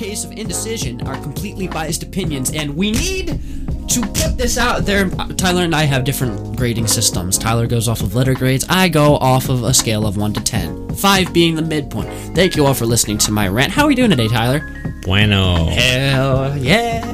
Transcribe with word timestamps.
case 0.00 0.24
of 0.24 0.32
indecision, 0.32 1.06
are 1.06 1.20
completely 1.20 1.68
biased 1.68 2.02
opinions, 2.02 2.50
and 2.54 2.74
we 2.74 2.90
need 2.90 3.38
to 3.86 4.00
put 4.00 4.38
this 4.38 4.56
out 4.56 4.86
there. 4.86 5.10
Tyler 5.36 5.64
and 5.64 5.74
I 5.74 5.82
have 5.82 6.04
different 6.04 6.56
grading 6.56 6.86
systems. 6.86 7.36
Tyler 7.36 7.66
goes 7.66 7.86
off 7.86 8.00
of 8.00 8.14
letter 8.14 8.32
grades, 8.32 8.64
I 8.70 8.88
go 8.88 9.16
off 9.16 9.50
of 9.50 9.62
a 9.62 9.74
scale 9.74 10.06
of 10.06 10.16
1 10.16 10.32
to 10.32 10.40
10, 10.40 10.94
5 10.94 11.34
being 11.34 11.54
the 11.54 11.60
midpoint. 11.60 12.08
Thank 12.34 12.56
you 12.56 12.64
all 12.64 12.72
for 12.72 12.86
listening 12.86 13.18
to 13.18 13.30
my 13.30 13.46
rant. 13.46 13.72
How 13.72 13.84
are 13.84 13.88
we 13.88 13.94
doing 13.94 14.08
today, 14.08 14.28
Tyler? 14.28 14.62
Bueno. 15.02 15.66
Hell 15.66 16.56
yeah. 16.56 17.04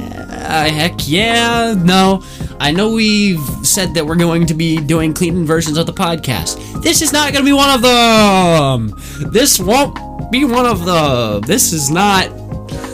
Heck 0.67 0.93
yeah. 1.05 1.75
No. 1.77 2.23
I 2.57 2.71
know 2.71 2.93
we've 2.93 3.43
said 3.63 3.95
that 3.95 4.05
we're 4.05 4.15
going 4.15 4.45
to 4.45 4.53
be 4.53 4.77
doing 4.77 5.13
clean 5.13 5.45
versions 5.45 5.77
of 5.77 5.87
the 5.87 5.93
podcast. 5.93 6.81
This 6.81 7.01
is 7.01 7.11
not 7.11 7.33
going 7.33 7.43
to 7.43 7.49
be 7.49 7.53
one 7.53 7.69
of 7.69 7.81
them. 7.81 8.93
This 9.33 9.59
won't 9.59 10.31
be 10.31 10.45
one 10.45 10.65
of 10.65 10.85
them. 10.85 11.41
This 11.41 11.73
is 11.73 11.89
not. 11.89 12.46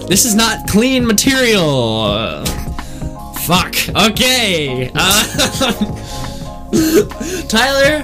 This 0.08 0.26
is 0.26 0.36
not 0.36 0.68
clean 0.68 1.06
material. 1.06 2.02
Uh, 2.02 2.46
fuck. 3.46 3.74
Okay. 3.96 4.92
Uh, 4.94 5.24
Tyler, 7.48 8.02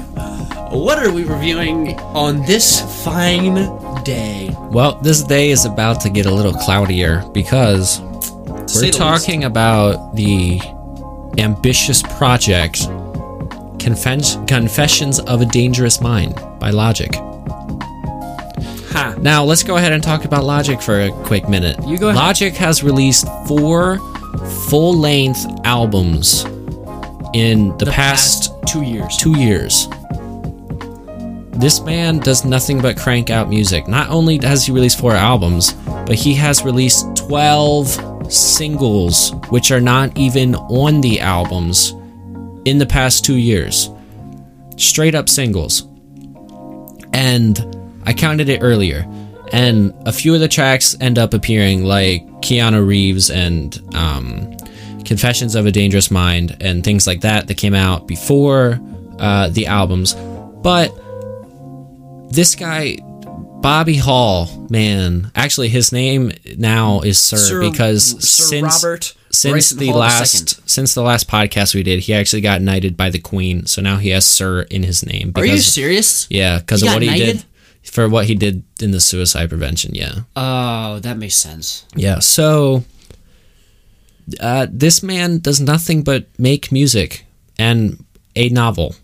what 0.71 0.99
are 0.99 1.11
we 1.11 1.23
reviewing 1.23 1.99
on 1.99 2.45
this 2.45 2.81
fine 3.03 3.55
day? 4.03 4.55
Well, 4.71 4.99
this 5.01 5.23
day 5.23 5.49
is 5.49 5.65
about 5.65 6.01
to 6.01 6.09
get 6.09 6.25
a 6.25 6.31
little 6.33 6.53
cloudier 6.53 7.23
because 7.33 7.99
we're 8.75 8.91
talking 8.91 9.43
about 9.43 10.15
the 10.15 10.59
ambitious 11.37 12.01
project 12.03 12.81
Confen- 13.79 14.47
Confessions 14.47 15.19
of 15.21 15.41
a 15.41 15.45
Dangerous 15.45 16.01
Mind 16.01 16.35
by 16.59 16.69
Logic. 16.69 17.11
Now, 19.21 19.43
let's 19.43 19.63
go 19.63 19.77
ahead 19.77 19.91
and 19.91 20.03
talk 20.03 20.25
about 20.25 20.43
Logic 20.43 20.81
for 20.81 21.01
a 21.01 21.11
quick 21.23 21.47
minute. 21.49 21.77
You 21.87 21.97
go 21.97 22.09
ahead. 22.09 22.17
Logic 22.17 22.53
has 22.55 22.83
released 22.83 23.27
four 23.47 23.97
full 24.69 24.97
length 24.97 25.45
albums 25.63 26.45
in 27.33 27.77
the, 27.77 27.89
past 27.91 28.51
two 28.67 28.83
years. 28.83 29.17
two 29.17 29.37
years. 29.37 29.87
This 31.51 31.81
man 31.81 32.19
does 32.19 32.45
nothing 32.45 32.81
but 32.81 32.97
crank 32.97 33.29
out 33.29 33.49
music. 33.49 33.87
Not 33.87 34.09
only 34.09 34.37
has 34.37 34.65
he 34.65 34.71
released 34.71 34.99
four 34.99 35.13
albums, 35.13 35.73
but 36.05 36.15
he 36.15 36.33
has 36.35 36.63
released 36.63 37.15
12 37.17 38.31
singles, 38.31 39.33
which 39.49 39.71
are 39.71 39.81
not 39.81 40.17
even 40.17 40.55
on 40.55 41.01
the 41.01 41.19
albums, 41.19 41.91
in 42.65 42.77
the 42.77 42.85
past 42.85 43.25
two 43.25 43.35
years. 43.35 43.89
Straight 44.77 45.15
up 45.15 45.27
singles. 45.27 45.83
And 47.11 47.78
I 48.05 48.13
counted 48.13 48.49
it 48.49 48.59
earlier. 48.61 49.05
And 49.51 49.93
a 50.05 50.11
few 50.11 50.33
of 50.33 50.39
the 50.39 50.47
tracks 50.47 50.95
end 51.01 51.17
up 51.17 51.33
appearing, 51.33 51.83
like 51.83 52.25
Keanu 52.41 52.85
Reeves 52.85 53.29
and 53.29 53.79
um, 53.95 54.55
Confessions 55.05 55.55
of 55.55 55.65
a 55.65 55.71
Dangerous 55.71 56.11
Mind 56.11 56.57
and 56.61 56.83
things 56.83 57.07
like 57.07 57.21
that 57.21 57.47
that 57.47 57.57
came 57.57 57.73
out 57.73 58.07
before 58.07 58.79
uh, 59.17 59.49
the 59.49 59.65
albums. 59.65 60.13
But 60.61 60.89
this 62.31 62.53
guy, 62.53 62.97
Bobby 63.61 63.95
Hall, 63.95 64.67
man, 64.69 65.31
actually 65.35 65.69
his 65.69 65.91
name 65.91 66.31
now 66.57 67.01
is 67.01 67.19
Sir, 67.19 67.37
Sir- 67.37 67.71
because 67.71 68.23
Sir 68.23 68.45
since 68.45 68.83
Robert 68.83 69.15
since 69.31 69.51
Bryson 69.51 69.77
the 69.79 69.87
Hall 69.87 69.95
II. 69.95 69.99
last 70.01 70.69
since 70.69 70.93
the 70.93 71.01
last 71.01 71.27
podcast 71.27 71.73
we 71.73 71.83
did, 71.83 72.01
he 72.01 72.13
actually 72.13 72.41
got 72.41 72.61
knighted 72.61 72.95
by 72.95 73.09
the 73.09 73.19
Queen, 73.19 73.65
so 73.65 73.81
now 73.81 73.97
he 73.97 74.09
has 74.09 74.25
Sir 74.25 74.61
in 74.63 74.83
his 74.83 75.05
name. 75.05 75.31
Are 75.35 75.45
you 75.45 75.57
serious? 75.57 76.27
Yeah, 76.29 76.59
because 76.59 76.83
of 76.83 76.93
what 76.93 77.01
he 77.01 77.09
did 77.09 77.45
for 77.83 78.07
what 78.09 78.25
he 78.25 78.35
did 78.35 78.63
in 78.81 78.91
the 78.91 78.99
suicide 78.99 79.49
prevention. 79.49 79.95
Yeah. 79.95 80.19
Oh, 80.35 80.99
that 80.99 81.17
makes 81.17 81.35
sense. 81.35 81.85
Yeah, 81.95 82.19
so 82.19 82.83
uh, 84.39 84.67
this 84.69 85.01
man 85.01 85.39
does 85.39 85.59
nothing 85.59 86.03
but 86.03 86.27
make 86.37 86.71
music 86.71 87.25
and 87.57 88.03
a 88.35 88.49
novel, 88.49 88.95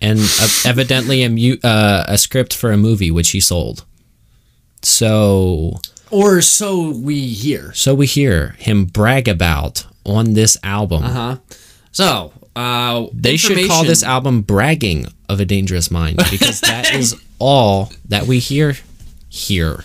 and 0.00 0.18
uh, 0.20 0.48
evidently 0.64 1.22
a, 1.24 1.28
mu- 1.30 1.56
uh, 1.64 2.04
a 2.06 2.18
script 2.18 2.54
for 2.54 2.70
a 2.70 2.76
movie 2.76 3.10
which 3.10 3.30
he 3.30 3.40
sold. 3.40 3.84
So, 4.82 5.80
Or 6.10 6.40
so 6.40 6.90
we 6.90 7.28
hear. 7.28 7.72
so 7.74 7.94
we 7.94 8.06
hear 8.06 8.50
him 8.58 8.84
brag 8.84 9.26
about 9.28 9.86
on 10.04 10.34
this 10.34 10.56
album. 10.62 11.02
Uh 11.04 11.12
huh. 11.12 11.36
So, 11.92 12.32
uh, 12.54 13.06
They 13.12 13.36
should 13.36 13.66
call 13.68 13.84
this 13.84 14.02
album 14.04 14.42
"Bragging 14.42 15.06
of 15.28 15.40
a 15.40 15.44
Dangerous 15.44 15.90
Mind" 15.90 16.18
because 16.30 16.60
that 16.60 16.94
is 16.94 17.16
all 17.38 17.92
that 18.06 18.26
we 18.26 18.38
hear 18.38 18.76
here. 19.28 19.84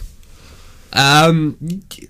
Um, 0.94 1.58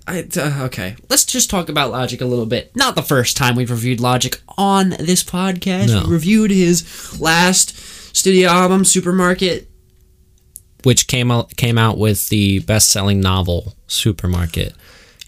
I, 0.06 0.26
uh, 0.36 0.64
okay. 0.66 0.96
Let's 1.08 1.24
just 1.24 1.48
talk 1.48 1.68
about 1.68 1.90
Logic 1.90 2.20
a 2.20 2.26
little 2.26 2.46
bit. 2.46 2.74
Not 2.76 2.94
the 2.96 3.02
first 3.02 3.36
time 3.36 3.56
we've 3.56 3.70
reviewed 3.70 3.98
Logic 4.00 4.38
on 4.58 4.90
this 4.90 5.24
podcast. 5.24 5.88
No. 5.88 6.04
We 6.06 6.12
reviewed 6.12 6.50
his 6.50 7.18
last 7.18 7.76
studio 8.14 8.48
album, 8.50 8.84
Supermarket. 8.84 9.68
which 10.82 11.06
came 11.06 11.30
out 11.30 11.56
came 11.56 11.78
out 11.78 11.96
with 11.96 12.28
the 12.28 12.58
best 12.60 12.90
selling 12.90 13.20
novel 13.20 13.74
Supermarket. 13.86 14.74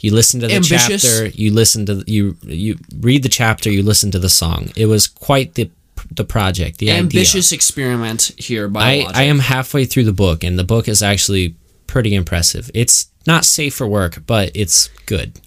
You 0.01 0.13
listen 0.13 0.41
to 0.41 0.49
the 0.49 0.55
Ambitious. 0.57 1.03
chapter, 1.03 1.27
you 1.29 1.51
listen 1.53 1.87
to 1.87 2.05
you 2.07 2.37
you 2.43 2.77
read 3.01 3.23
the 3.23 3.31
chapter, 3.31 3.71
you 3.71 3.83
listen 3.83 4.11
to 4.11 4.19
the 4.19 4.29
song. 4.29 4.69
It 4.77 4.87
was 4.87 5.07
quite 5.09 5.55
the 5.55 5.71
the 6.11 6.25
project, 6.25 6.79
the 6.79 6.91
Ambitious 6.91 7.53
experiment 7.53 8.33
here 8.37 8.69
by 8.69 8.83
I 8.83 9.07
I 9.15 9.23
am 9.25 9.39
halfway 9.39 9.85
through 9.85 10.05
the 10.05 10.13
book, 10.13 10.45
and 10.45 10.59
the 10.59 10.65
book 10.65 10.89
is 10.89 11.03
actually 11.03 11.57
pretty 11.87 12.15
impressive. 12.15 12.71
It's 12.75 13.09
not 13.27 13.45
safe 13.45 13.75
for 13.75 13.87
work, 13.87 14.23
but 14.27 14.51
it's 14.55 14.89
good. 15.07 15.41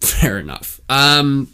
Fair 0.00 0.38
enough. 0.38 0.80
Um, 0.88 1.48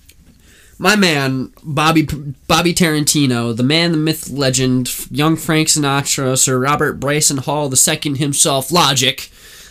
my 0.78 0.96
man 0.96 1.52
Bobby 1.62 2.02
Bobby 2.48 2.74
Tarantino, 2.74 3.56
the 3.56 3.62
man, 3.62 3.92
the 3.92 3.98
myth, 3.98 4.28
legend, 4.30 4.92
young 5.10 5.36
Frank 5.36 5.68
Sinatra, 5.68 6.36
Sir 6.36 6.58
Robert 6.58 6.94
Bryson 6.94 7.38
Hall 7.38 7.68
the 7.68 7.76
second 7.76 8.16
himself, 8.16 8.72
Logic, 8.72 9.30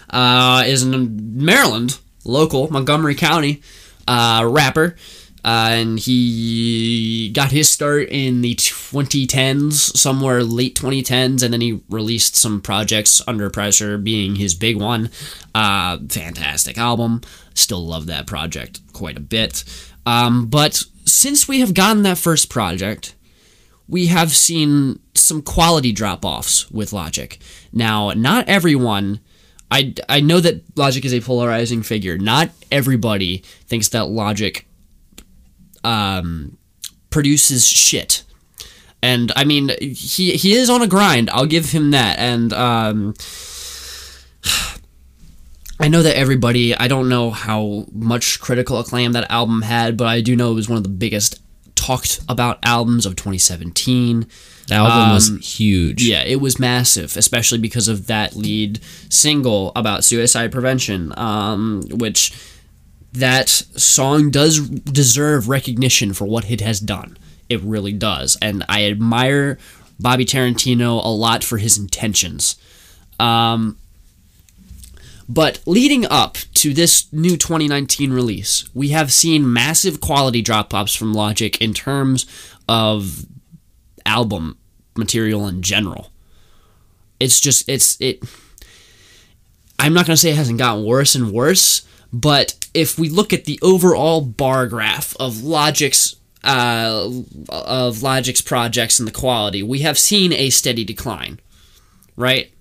uh, 0.10 0.64
is 0.66 0.84
in 0.84 1.44
Maryland, 1.44 2.00
local 2.24 2.72
Montgomery 2.72 3.16
County 3.16 3.62
uh, 4.08 4.48
rapper. 4.50 4.96
Uh, 5.44 5.70
and 5.72 6.00
he 6.00 7.32
got 7.34 7.52
his 7.52 7.68
start 7.68 8.08
in 8.10 8.42
the 8.42 8.56
2010s, 8.56 9.74
somewhere 9.98 10.44
late 10.44 10.76
2010s, 10.76 11.42
and 11.42 11.52
then 11.52 11.62
he 11.62 11.82
released 11.90 12.36
some 12.36 12.62
projects 12.62 13.22
under 13.28 13.50
pressure, 13.50 13.98
being 13.98 14.36
his 14.36 14.54
big 14.54 14.78
one. 14.78 15.10
Uh, 15.56 15.98
fantastic 16.10 16.78
album. 16.78 17.22
Still 17.56 17.86
love 17.86 18.06
that 18.06 18.28
project 18.28 18.82
quite 18.94 19.18
a 19.18 19.22
bit. 19.22 19.64
Um, 20.06 20.48
but 20.48 20.84
since 21.06 21.48
we 21.48 21.60
have 21.60 21.74
gotten 21.74 22.04
that 22.04 22.18
first 22.18 22.50
project, 22.50 23.16
we 23.88 24.08
have 24.08 24.32
seen 24.32 25.00
some 25.16 25.42
quality 25.42 25.92
drop 25.92 26.24
offs 26.24 26.70
with 26.72 26.94
Logic. 26.94 27.40
Now, 27.74 28.12
not 28.12 28.48
everyone. 28.48 29.20
I, 29.70 29.94
I 30.08 30.20
know 30.20 30.40
that 30.40 30.64
Logic 30.78 31.04
is 31.04 31.14
a 31.14 31.22
polarizing 31.22 31.82
figure. 31.82 32.18
Not 32.18 32.52
everybody 32.72 33.40
thinks 33.68 33.90
that 33.90 34.08
Logic 34.08 34.66
um, 35.84 36.58
produces 37.10 37.68
shit. 37.68 38.24
And 39.04 39.32
I 39.36 39.44
mean, 39.46 39.70
he 39.80 40.34
he 40.38 40.54
is 40.54 40.70
on 40.70 40.82
a 40.82 40.88
grind. 40.88 41.30
I'll 41.32 41.46
give 41.48 41.72
him 41.72 41.92
that. 41.92 42.20
And 42.20 42.54
um, 42.54 43.14
I 45.80 45.88
know 45.88 46.04
that 46.04 46.16
everybody. 46.16 46.76
I 46.76 46.88
don't 46.88 47.10
know 47.10 47.32
how 47.32 47.86
much 47.92 48.40
critical 48.40 48.80
acclaim 48.80 49.14
that 49.14 49.30
album 49.32 49.64
had, 49.64 49.98
but 49.98 50.08
I 50.08 50.22
do 50.22 50.36
know 50.36 50.52
it 50.52 50.56
was 50.56 50.70
one 50.70 50.78
of 50.78 50.84
the 50.84 50.90
biggest 50.90 51.42
talked 51.74 52.20
about 52.30 52.60
albums 52.64 53.08
of 53.08 53.16
2017. 53.16 54.28
The 54.68 54.76
album 54.76 55.14
was 55.16 55.30
Um, 55.30 55.40
huge. 55.40 56.04
Yeah, 56.04 56.22
it 56.22 56.40
was 56.40 56.60
massive, 56.60 57.18
especially 57.18 57.58
because 57.58 57.88
of 57.88 58.06
that 58.06 58.36
lead 58.36 58.80
single 59.10 59.72
about 59.76 60.04
suicide 60.04 60.52
prevention, 60.52 61.12
um, 61.18 61.82
which 61.90 62.32
that 63.14 63.50
song 63.50 64.32
does 64.32 64.60
deserve 64.60 65.50
recognition 65.50 66.14
for 66.14 66.26
what 66.26 66.50
it 66.50 66.62
has 66.62 66.80
done. 66.80 67.18
It 67.50 67.62
really 67.62 67.94
does. 67.94 68.38
And 68.42 68.64
I 68.70 68.86
admire 68.86 69.58
Bobby 70.00 70.26
Tarantino 70.26 71.04
a 71.04 71.10
lot 71.10 71.44
for 71.44 71.58
his 71.58 71.78
intentions. 71.78 72.56
Um, 73.20 73.78
but 75.28 75.62
leading 75.66 76.06
up 76.06 76.38
to 76.56 76.74
this 76.74 77.12
new 77.14 77.38
2019 77.38 78.12
release, 78.12 78.70
we 78.74 78.90
have 78.90 79.14
seen 79.14 79.52
massive 79.52 80.02
quality 80.02 80.42
drop 80.42 80.74
offs 80.74 80.96
from 80.96 81.14
Logic 81.14 81.60
in 81.62 81.74
terms 81.74 82.26
of 82.68 83.26
album 84.06 84.58
material 84.96 85.48
in 85.48 85.62
general. 85.62 86.12
It's 87.20 87.40
just 87.40 87.70
it's 87.70 88.00
it 88.02 88.24
I'm 89.80 89.94
not 89.94 90.06
going 90.06 90.16
to 90.16 90.22
say 90.22 90.32
it 90.32 90.36
hasn't 90.36 90.60
gotten 90.60 90.84
worse 90.84 91.16
and 91.16 91.32
worse, 91.32 91.88
but 92.12 92.56
if 92.74 92.98
we 92.98 93.10
look 93.10 93.34
at 93.34 93.46
the 93.46 93.60
overall 93.62 94.22
bar 94.22 94.68
graph 94.68 95.16
of 95.20 95.44
Logic's 95.44 96.16
uh, 96.44 97.10
of 97.50 98.02
Logic's 98.02 98.42
projects 98.42 99.00
and 99.00 99.08
the 99.08 99.12
quality, 99.12 99.62
we 99.62 99.80
have 99.80 100.00
seen 100.00 100.34
a 100.34 100.50
steady 100.50 100.84
decline, 100.84 101.40
right? 102.16 102.52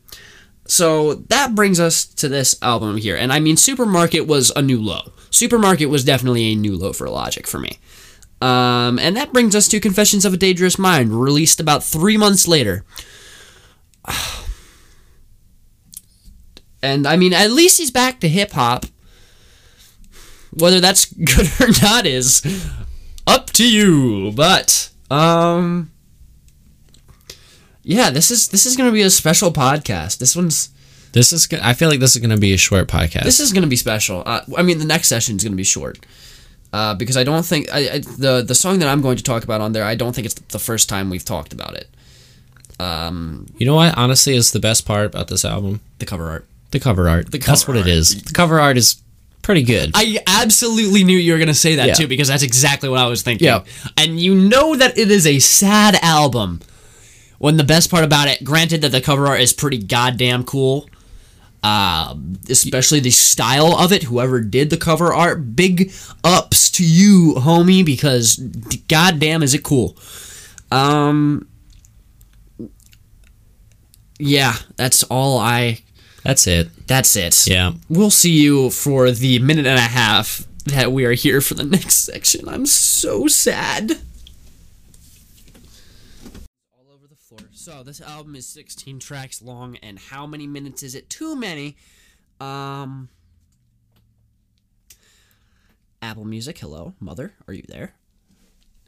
so 0.70 1.14
that 1.14 1.54
brings 1.56 1.80
us 1.80 2.04
to 2.04 2.28
this 2.28 2.56
album 2.62 2.96
here. 2.96 3.16
And 3.16 3.32
I 3.32 3.40
mean, 3.40 3.56
Supermarket 3.56 4.26
was 4.26 4.50
a 4.54 4.62
new 4.62 4.80
low. 4.80 5.12
Supermarket 5.30 5.90
was 5.90 6.04
definitely 6.04 6.52
a 6.52 6.54
new 6.54 6.76
low 6.76 6.92
for 6.92 7.08
Logic 7.08 7.46
for 7.46 7.58
me. 7.58 7.78
Um, 8.40 8.98
and 8.98 9.16
that 9.16 9.32
brings 9.32 9.56
us 9.56 9.66
to 9.68 9.80
Confessions 9.80 10.24
of 10.24 10.32
a 10.32 10.36
Dangerous 10.36 10.78
Mind, 10.78 11.20
released 11.20 11.60
about 11.60 11.84
three 11.84 12.16
months 12.16 12.46
later. 12.46 12.84
And 16.82 17.06
I 17.06 17.18
mean, 17.18 17.34
at 17.34 17.50
least 17.50 17.76
he's 17.76 17.90
back 17.90 18.20
to 18.20 18.28
hip 18.28 18.52
hop. 18.52 18.86
Whether 20.52 20.80
that's 20.80 21.04
good 21.12 21.48
or 21.60 21.68
not 21.82 22.06
is 22.06 22.42
up 23.26 23.46
to 23.50 23.68
you. 23.68 24.32
But 24.32 24.90
um, 25.10 25.90
yeah, 27.82 28.10
this 28.10 28.30
is 28.30 28.48
this 28.48 28.66
is 28.66 28.76
gonna 28.76 28.92
be 28.92 29.02
a 29.02 29.10
special 29.10 29.52
podcast. 29.52 30.18
This 30.18 30.34
one's 30.36 30.70
This 31.12 31.32
is. 31.32 31.48
I 31.62 31.72
feel 31.74 31.88
like 31.88 32.00
this 32.00 32.14
is 32.14 32.20
going 32.20 32.30
to 32.34 32.40
be 32.40 32.52
a 32.52 32.56
short 32.56 32.86
podcast. 32.88 33.24
this 33.24 33.40
is 33.40 33.52
gonna 33.52 33.66
be 33.66 33.76
special. 33.76 34.22
Uh, 34.26 34.42
I 34.56 34.62
mean, 34.62 34.78
the 34.78 34.84
next 34.84 35.08
session 35.08 35.36
is 35.36 35.44
gonna 35.44 35.56
be 35.56 35.64
short. 35.64 36.04
Uh, 36.72 36.94
because 36.94 37.16
I 37.16 37.24
don't 37.24 37.44
think 37.44 37.68
I, 37.72 37.78
I, 37.94 37.98
the 37.98 38.44
the 38.46 38.54
song 38.54 38.78
that 38.78 38.88
I'm 38.88 39.00
going 39.02 39.16
to 39.16 39.22
talk 39.24 39.42
about 39.42 39.60
on 39.60 39.72
there. 39.72 39.84
I 39.84 39.96
don't 39.96 40.14
think 40.14 40.24
it's 40.26 40.34
the 40.34 40.58
first 40.60 40.88
time 40.88 41.10
we've 41.10 41.24
talked 41.24 41.52
about 41.52 41.74
it. 41.74 41.88
Um, 42.78 43.46
you 43.58 43.66
know 43.66 43.74
what? 43.74 43.96
Honestly, 43.98 44.36
is 44.36 44.52
the 44.52 44.60
best 44.60 44.86
part 44.86 45.06
about 45.06 45.26
this 45.28 45.44
album 45.44 45.80
the 45.98 46.06
cover 46.06 46.30
art. 46.30 46.46
the 46.70 46.78
cover 46.80 47.08
art. 47.08 47.30
The 47.32 47.38
That's 47.38 47.64
cover 47.64 47.76
what 47.78 47.86
it 47.88 47.90
art. 47.90 47.98
is. 47.98 48.22
The 48.22 48.32
cover 48.32 48.60
art 48.60 48.76
is 48.76 49.02
pretty 49.42 49.62
good. 49.62 49.92
I 49.94 50.18
absolutely 50.26 51.04
knew 51.04 51.16
you 51.16 51.32
were 51.32 51.38
going 51.38 51.48
to 51.48 51.54
say 51.54 51.76
that 51.76 51.88
Yeah. 51.88 51.94
too 51.94 52.06
because 52.06 52.28
that's 52.28 52.42
exactly 52.42 52.88
what 52.88 52.98
I 52.98 53.06
was 53.06 53.22
thinking. 53.22 53.46
Yeah. 53.46 53.64
And 53.96 54.20
you 54.20 54.34
know 54.34 54.76
that 54.76 54.98
it 54.98 55.10
is 55.10 55.26
a 55.26 55.38
sad 55.38 55.96
album. 56.02 56.60
When 57.38 57.56
the 57.56 57.64
best 57.64 57.90
part 57.90 58.04
about 58.04 58.28
it, 58.28 58.44
granted 58.44 58.82
that 58.82 58.90
the 58.90 59.00
cover 59.00 59.26
art 59.26 59.40
is 59.40 59.54
pretty 59.54 59.78
goddamn 59.78 60.44
cool, 60.44 60.90
uh, 61.62 62.14
especially 62.50 63.00
the 63.00 63.10
style 63.10 63.74
of 63.78 63.92
it. 63.92 64.02
Whoever 64.02 64.40
did 64.42 64.68
the 64.68 64.76
cover 64.76 65.14
art, 65.14 65.56
big 65.56 65.90
ups 66.22 66.70
to 66.72 66.84
you, 66.84 67.34
homie, 67.38 67.82
because 67.84 68.36
goddamn 68.88 69.42
is 69.42 69.54
it 69.54 69.62
cool. 69.62 69.96
Um, 70.70 71.48
yeah, 74.18 74.54
that's 74.76 75.02
all 75.04 75.38
I. 75.38 75.80
That's 76.22 76.46
it. 76.46 76.86
That's 76.86 77.16
it 77.16 77.46
Yeah. 77.46 77.72
we'll 77.88 78.10
see 78.10 78.32
you 78.32 78.70
for 78.70 79.10
the 79.10 79.38
minute 79.38 79.66
and 79.66 79.78
a 79.78 79.82
half 79.82 80.46
that 80.66 80.92
we 80.92 81.04
are 81.04 81.12
here 81.12 81.40
for 81.40 81.54
the 81.54 81.64
next 81.76 81.96
section. 82.04 82.48
I'm 82.48 82.66
so 82.66 83.26
sad. 83.26 83.92
All 86.76 86.94
over 86.94 87.06
the 87.08 87.16
floor. 87.16 87.40
So 87.52 87.82
this 87.82 88.00
album 88.00 88.34
is 88.36 88.46
16 88.46 88.98
tracks 89.00 89.40
long, 89.42 89.76
and 89.82 89.98
how 89.98 90.26
many 90.26 90.46
minutes 90.46 90.82
is 90.82 90.94
it? 90.94 91.08
Too 91.10 91.34
many. 91.36 91.76
Um. 92.40 93.08
Apple 96.02 96.24
Music, 96.24 96.58
hello, 96.58 96.94
mother, 96.98 97.34
are 97.46 97.52
you 97.52 97.62
there? 97.68 97.92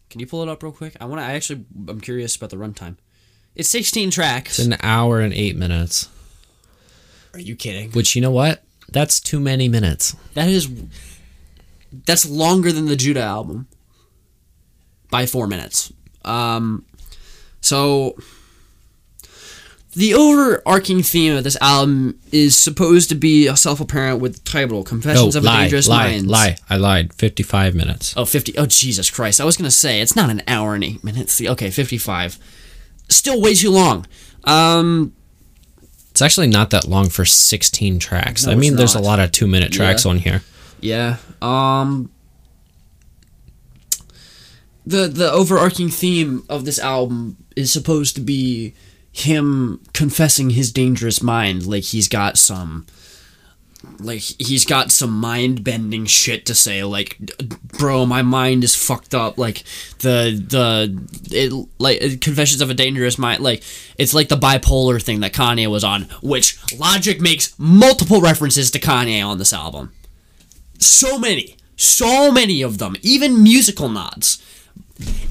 Can 0.09 0.21
you 0.21 0.27
pull 0.27 0.43
it 0.43 0.49
up 0.49 0.63
real 0.63 0.73
quick? 0.73 0.97
I 0.99 1.05
want 1.05 1.21
to. 1.21 1.25
I 1.27 1.33
actually, 1.33 1.65
I'm 1.89 2.01
curious 2.01 2.37
about 2.37 2.49
the 2.51 2.57
runtime. 2.57 2.97
It's 3.55 3.69
16 3.69 4.11
tracks. 4.11 4.59
It's 4.59 4.67
an 4.67 4.77
hour 4.83 5.21
and 5.21 5.35
eight 5.35 5.55
minutes. 5.57 6.09
Are 7.35 7.41
you 7.41 7.57
kidding? 7.57 7.91
Which 7.93 8.15
you 8.15 8.23
know 8.23 8.31
what? 8.31 8.63
That's 8.91 9.21
too 9.21 9.41
many 9.41 9.69
minutes. 9.69 10.15
That 10.35 10.49
is 10.49 10.69
that's 12.07 12.29
longer 12.29 12.73
than 12.73 12.87
the 12.87 12.97
Judah 12.97 13.21
album 13.23 13.69
by 15.11 15.27
4 15.27 15.47
minutes. 15.47 15.93
Um 16.25 16.85
so 17.61 18.17
the 19.95 20.15
overarching 20.15 21.03
theme 21.03 21.37
of 21.37 21.45
this 21.45 21.57
album 21.61 22.19
is 22.33 22.57
supposed 22.57 23.11
to 23.11 23.15
be 23.15 23.47
a 23.47 23.57
self-apparent 23.57 24.21
with 24.21 24.37
the 24.37 24.41
title 24.41 24.79
No, 24.79 24.85
Confessions 24.85 25.37
of 25.37 25.45
a 25.45 25.49
Dangerous 25.49 25.87
lie, 25.87 26.09
Minds. 26.13 26.27
lie. 26.29 26.57
I 26.71 26.77
lied. 26.79 27.13
Fifty-five 27.13 27.75
minutes. 27.75 28.15
Oh, 28.17 28.25
50. 28.25 28.57
Oh, 28.57 28.65
Jesus 28.65 29.11
Christ. 29.11 29.39
I 29.39 29.45
was 29.45 29.59
going 29.59 29.67
to 29.67 29.71
say, 29.71 30.01
it's 30.01 30.17
not 30.17 30.31
an 30.31 30.43
hour 30.49 30.75
and 30.75 30.83
eight 30.83 31.05
minutes. 31.05 31.43
Okay, 31.43 31.71
55. 31.71 32.39
Still 33.11 33.39
way 33.43 33.55
too 33.55 33.71
long. 33.71 34.07
Um, 34.45 35.13
It's 36.13 36.21
actually 36.23 36.47
not 36.49 36.69
that 36.71 36.87
long 36.87 37.09
for 37.09 37.25
sixteen 37.25 37.99
tracks. 37.99 38.45
No, 38.47 38.53
I 38.53 38.55
mean, 38.55 38.77
there's 38.77 38.95
a 38.95 39.01
lot 39.01 39.19
of 39.19 39.33
two-minute 39.33 39.73
tracks 39.73 40.05
Yeah. 40.05 40.11
on 40.11 40.19
here. 40.19 40.43
Yeah. 40.81 41.17
Um 41.41 42.11
the 44.85 45.09
the 45.09 45.31
overarching 45.31 45.89
theme 45.89 46.45
of 46.49 46.65
this 46.65 46.79
album 46.79 47.37
is 47.57 47.73
supposed 47.73 48.15
to 48.17 48.21
be 48.21 48.75
him 49.13 49.81
confessing 49.93 50.51
his 50.51 50.73
dangerous 50.73 51.23
mind 51.23 51.67
like 51.67 51.85
he's 51.85 52.09
got 52.09 52.37
some 52.39 52.87
like 53.99 54.21
he's 54.21 54.65
got 54.65 54.91
some 54.91 55.11
mind 55.11 55.65
bending 55.65 56.07
shit 56.07 56.47
to 56.47 56.55
say 56.55 56.85
like 56.85 57.19
bro 57.79 58.07
my 58.07 58.23
mind 58.23 58.63
is 58.63 58.75
fucked 58.75 59.15
up 59.15 59.39
like 59.39 59.65
the 59.99 60.41
the 60.49 61.37
it 61.37 61.53
like 61.79 62.21
confessions 62.21 62.61
of 62.61 62.71
a 62.71 62.75
dangerous 62.75 63.19
mind 63.19 63.43
like 63.43 63.63
it's 63.99 64.15
like 64.15 64.29
the 64.29 64.37
bipolar 64.37 65.03
thing 65.03 65.21
that 65.21 65.33
Kanye 65.33 65.69
was 65.69 65.85
on 65.85 66.03
which 66.23 66.59
Logic 66.79 67.21
makes 67.21 67.57
multiple 67.59 68.21
references 68.21 68.71
to 68.71 68.79
Kanye 68.79 69.25
on 69.25 69.39
this 69.39 69.53
album 69.53 69.93
so 70.83 71.19
many, 71.19 71.57
so 71.77 72.31
many 72.31 72.63
of 72.63 72.79
them, 72.79 72.97
even 73.03 73.43
musical 73.43 73.89
nods. 73.89 74.43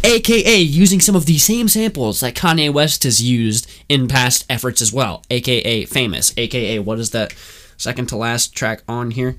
AKA 0.03 0.57
using 0.59 0.99
some 0.99 1.15
of 1.15 1.25
the 1.25 1.37
same 1.37 1.67
samples 1.67 2.19
that 2.19 2.35
Kanye 2.35 2.73
West 2.73 3.03
has 3.03 3.21
used 3.21 3.69
in 3.87 4.07
past 4.07 4.45
efforts 4.49 4.81
as 4.81 4.91
well. 4.91 5.23
AKA 5.29 5.85
famous. 5.85 6.33
AKA 6.35 6.79
what 6.79 6.99
is 6.99 7.11
that 7.11 7.33
second 7.81 8.07
to 8.07 8.17
last 8.17 8.55
track 8.55 8.83
on 8.87 9.11
here? 9.11 9.37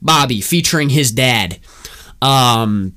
Bobby 0.00 0.40
featuring 0.40 0.90
his 0.90 1.10
dad. 1.10 1.58
Um 2.22 2.94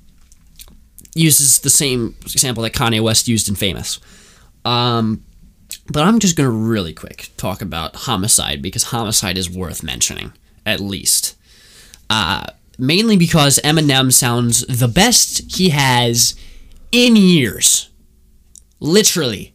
uses 1.16 1.60
the 1.60 1.70
same 1.70 2.16
example 2.22 2.62
that 2.64 2.74
Kanye 2.74 3.02
West 3.02 3.28
used 3.28 3.50
in 3.50 3.56
Famous. 3.56 4.00
Um 4.66 5.24
but 5.92 6.04
I'm 6.04 6.20
just 6.20 6.36
going 6.36 6.50
to 6.50 6.56
really 6.56 6.94
quick 6.94 7.30
talk 7.38 7.62
about 7.62 7.96
Homicide 7.96 8.62
because 8.62 8.84
Homicide 8.84 9.38
is 9.38 9.50
worth 9.50 9.84
mentioning 9.84 10.34
at 10.66 10.80
least 10.80 11.38
uh, 12.10 12.46
mainly 12.78 13.18
because 13.18 13.60
Eminem 13.64 14.12
sounds 14.12 14.66
the 14.68 14.88
best 14.88 15.56
he 15.56 15.70
has 15.70 16.36
in 16.92 17.16
years. 17.16 17.90
Literally. 18.80 19.54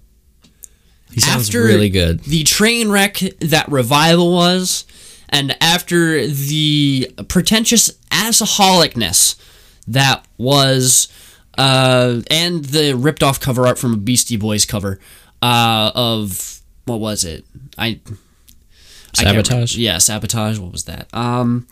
He 1.12 1.20
sounds 1.20 1.48
After 1.48 1.64
really 1.64 1.90
good. 1.90 2.20
The 2.20 2.42
train 2.44 2.90
wreck 2.90 3.18
that 3.40 3.68
Revival 3.70 4.32
was, 4.32 4.86
and 5.32 5.56
after 5.62 6.26
the 6.26 7.10
pretentious 7.28 7.90
assaholicness 8.10 9.36
that 9.88 10.26
was, 10.36 11.08
uh, 11.56 12.20
and 12.30 12.66
the 12.66 12.92
ripped 12.94 13.22
off 13.22 13.40
cover 13.40 13.66
art 13.66 13.78
from 13.78 13.94
a 13.94 13.96
Beastie 13.96 14.36
Boys 14.36 14.66
cover 14.66 15.00
uh, 15.40 15.90
of, 15.94 16.60
what 16.84 17.00
was 17.00 17.24
it? 17.24 17.44
I. 17.78 18.00
I. 19.18 19.24
Sabotage? 19.24 19.76
Yeah, 19.76 19.98
sabotage. 19.98 20.58
What 20.58 20.72
was 20.72 20.84
that? 20.84 21.12
Um, 21.14 21.66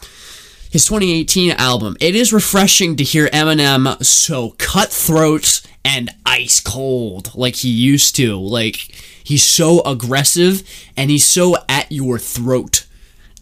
his 0.71 0.85
2018 0.87 1.53
album. 1.53 1.97
It 2.01 2.15
is 2.15 2.33
refreshing 2.33 2.97
to 2.97 3.05
hear 3.05 3.29
Eminem 3.29 4.03
so 4.05 4.55
cutthroat 4.59 5.63
and 5.85 6.11
ice 6.25 6.61
cold 6.61 7.35
like 7.35 7.57
he 7.57 7.69
used 7.69 8.15
to. 8.17 8.39
Like 8.39 8.77
he's 9.23 9.43
so 9.43 9.81
aggressive 9.83 10.63
and 10.97 11.11
he's 11.11 11.27
so 11.27 11.57
at 11.69 11.91
your 11.91 12.19
throat. 12.19 12.87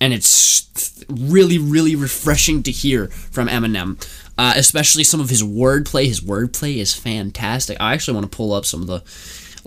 And 0.01 0.13
it's 0.13 1.05
really, 1.09 1.59
really 1.59 1.97
refreshing 1.97 2.63
to 2.65 2.71
hear 2.71 3.09
from 3.09 3.49
Eminem. 3.49 4.05
Uh, 4.39 4.53
especially 4.55 5.03
some 5.03 5.21
of 5.21 5.31
his 5.31 5.43
wordplay. 5.43 6.07
His 6.07 6.21
wordplay 6.21 6.77
is 6.77 6.95
fantastic. 6.95 7.77
I 7.81 7.93
actually 7.93 8.15
want 8.15 8.31
to 8.31 8.37
pull 8.37 8.53
up 8.53 8.65
some 8.65 8.81
of 8.81 8.87
the 8.87 9.03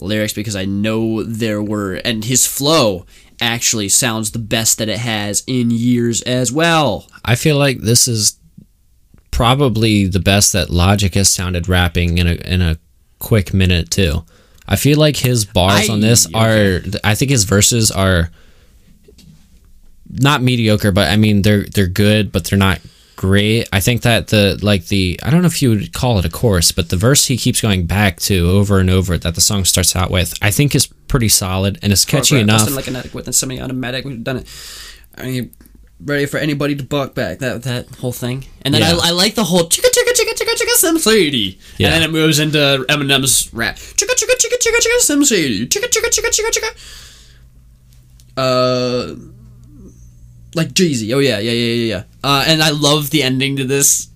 lyrics 0.02 0.32
because 0.32 0.56
I 0.56 0.64
know 0.64 1.24
there 1.24 1.62
were, 1.62 1.96
and 1.96 2.24
his 2.24 2.46
flow 2.46 3.06
actually 3.42 3.90
sounds 3.90 4.32
the 4.32 4.40
best 4.40 4.78
that 4.78 4.88
it 4.88 5.00
has 5.00 5.44
in 5.46 5.72
years 5.72 6.22
as 6.22 6.54
well. 6.54 7.08
I 7.26 7.36
feel 7.36 7.58
like 7.58 7.82
this 7.82 8.08
is 8.08 8.40
probably 9.32 10.06
the 10.06 10.20
best 10.20 10.54
that 10.54 10.70
Logic 10.70 11.14
has 11.16 11.30
sounded 11.30 11.68
rapping 11.68 12.18
in 12.18 12.28
a 12.28 12.34
in 12.34 12.62
a 12.62 12.78
quick 13.20 13.54
minute 13.54 13.90
too. 13.92 14.24
I 14.68 14.76
feel 14.76 14.98
like 14.98 15.18
his 15.18 15.44
bars 15.44 15.90
I- 15.90 15.94
on 15.94 16.00
this 16.00 16.28
are 16.34 16.82
I 17.04 17.16
think 17.16 17.32
his 17.32 17.44
verses 17.44 17.92
are 17.92 18.30
not 20.12 20.42
mediocre, 20.42 20.92
but 20.92 21.10
I 21.10 21.16
mean 21.18 21.42
they're 21.42 21.64
they're 21.64 21.88
good, 21.88 22.32
but 22.32 22.46
they're 22.46 22.60
not 22.60 22.80
great. 23.16 23.68
I 23.72 23.80
think 23.80 24.02
that 24.02 24.28
the 24.30 24.58
like 24.62 24.88
the 24.88 25.20
I 25.24 25.30
don't 25.30 25.42
know 25.42 25.48
if 25.48 25.62
you 25.62 25.70
would 25.70 25.94
call 25.94 26.20
it 26.20 26.26
a 26.26 26.30
chorus, 26.30 26.72
but 26.72 26.90
the 26.90 26.98
verse 26.98 27.26
he 27.28 27.38
keeps 27.38 27.62
going 27.62 27.86
back 27.86 28.18
to 28.22 28.50
over 28.50 28.80
and 28.80 28.90
over 28.90 29.18
that 29.18 29.36
the 29.36 29.42
song 29.42 29.64
starts 29.66 29.96
out 29.96 30.10
with, 30.12 30.34
I 30.42 30.52
think 30.52 30.74
is 30.76 30.88
pretty 31.08 31.30
solid 31.30 31.78
and 31.84 31.92
it's 31.92 32.06
catchy 32.06 32.36
Progress, 32.38 32.62
enough. 32.64 32.76
like 32.76 32.88
an 32.88 32.96
addict 32.96 33.14
with 33.14 33.34
semi-automatic. 33.34 34.06
We've 34.06 34.24
done 34.24 34.38
it. 34.38 34.48
Are 35.18 35.26
you 35.28 35.50
ready 36.04 36.26
for 36.26 36.38
anybody 36.38 36.74
to 36.76 36.84
buck 36.84 37.14
back? 37.14 37.40
That 37.40 37.64
that 37.64 37.88
whole 37.98 38.14
thing. 38.14 38.46
And 38.64 38.74
then 38.74 38.82
Yeah. 38.82 38.98
I, 39.02 39.10
I 39.10 39.12
like 39.12 39.36
the 39.36 39.44
whole 39.44 39.66
chicka 39.70 39.90
chicka 39.92 40.14
chicka 40.14 40.34
chicka 40.34 40.54
chicka 40.56 40.76
Slim 40.78 40.98
Shady. 41.00 41.60
Yeah. 41.78 41.88
And 41.88 41.96
then 41.96 42.04
it 42.04 42.12
moves 42.12 42.40
into 42.40 42.86
Eminem's 42.90 43.54
rap. 43.54 43.76
Chicka 43.76 44.16
chicka 44.16 44.36
chicka 44.42 44.58
chicka 44.58 44.80
chicka 44.80 45.00
Slim 45.02 45.24
Shady. 45.26 45.68
Chicka 45.68 45.88
chicka 45.90 46.10
chicka 46.10 46.30
chicka 46.32 46.52
chicka. 46.58 46.98
Uh, 48.38 49.16
like 50.56 50.70
Jeezy. 50.70 51.14
Oh 51.14 51.20
yeah, 51.20 51.40
yeah, 51.40 51.52
yeah, 51.52 51.74
yeah, 51.74 51.96
yeah. 51.96 52.04
Uh, 52.24 52.44
and 52.48 52.62
I 52.62 52.70
love 52.72 53.10
the 53.10 53.24
ending 53.24 53.56
to 53.58 53.64
this 53.66 54.10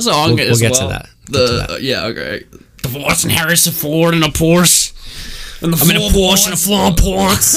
song 0.00 0.34
We'll- 0.36 0.40
as 0.50 0.60
we'll 0.60 0.70
get 0.70 0.74
to 0.78 0.80
well. 0.84 0.88
that. 0.90 1.08
Get 1.26 1.32
The 1.32 1.46
to 1.46 1.52
that. 1.52 1.70
uh, 1.70 1.76
yeah, 1.76 2.04
okay. 2.06 2.44
Divorce 2.82 3.22
and 3.24 3.32
Harrison 3.32 3.72
Ford 3.72 4.14
and 4.14 4.24
a 4.24 4.28
Porsche. 4.28 4.92
And 5.62 5.72
the 5.72 5.78
I'm 5.80 5.90
in 5.90 5.96
a 5.96 6.00
Porsche 6.00 6.46
and 6.46 6.54
a 6.54 6.56
floor 6.56 6.92
ports. 6.96 7.56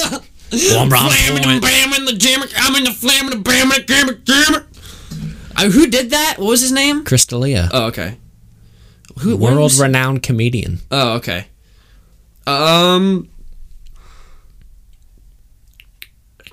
One 0.76 0.90
round 0.90 1.12
Flamming 1.12 1.44
point. 1.62 1.66
and 2.00 2.08
the 2.08 2.14
jammer. 2.14 2.46
I'm 2.58 2.76
in 2.76 2.84
the 2.84 2.92
flamming 2.92 3.34
and 3.34 3.44
bamming 3.44 3.76
the 3.76 3.84
jammer, 3.84 4.14
jammer. 4.14 4.68
Uh, 5.58 5.70
who 5.72 5.88
did 5.88 6.12
that? 6.12 6.36
What 6.38 6.50
was 6.50 6.62
his 6.62 6.72
name? 6.72 7.04
Crystalia, 7.04 7.70
Oh, 7.74 7.86
okay. 7.88 8.18
Who? 9.20 9.36
world 9.38 9.58
was- 9.58 9.80
renowned 9.80 10.22
comedian. 10.22 10.82
Oh, 10.92 11.14
okay. 11.14 11.48
Um. 12.46 13.30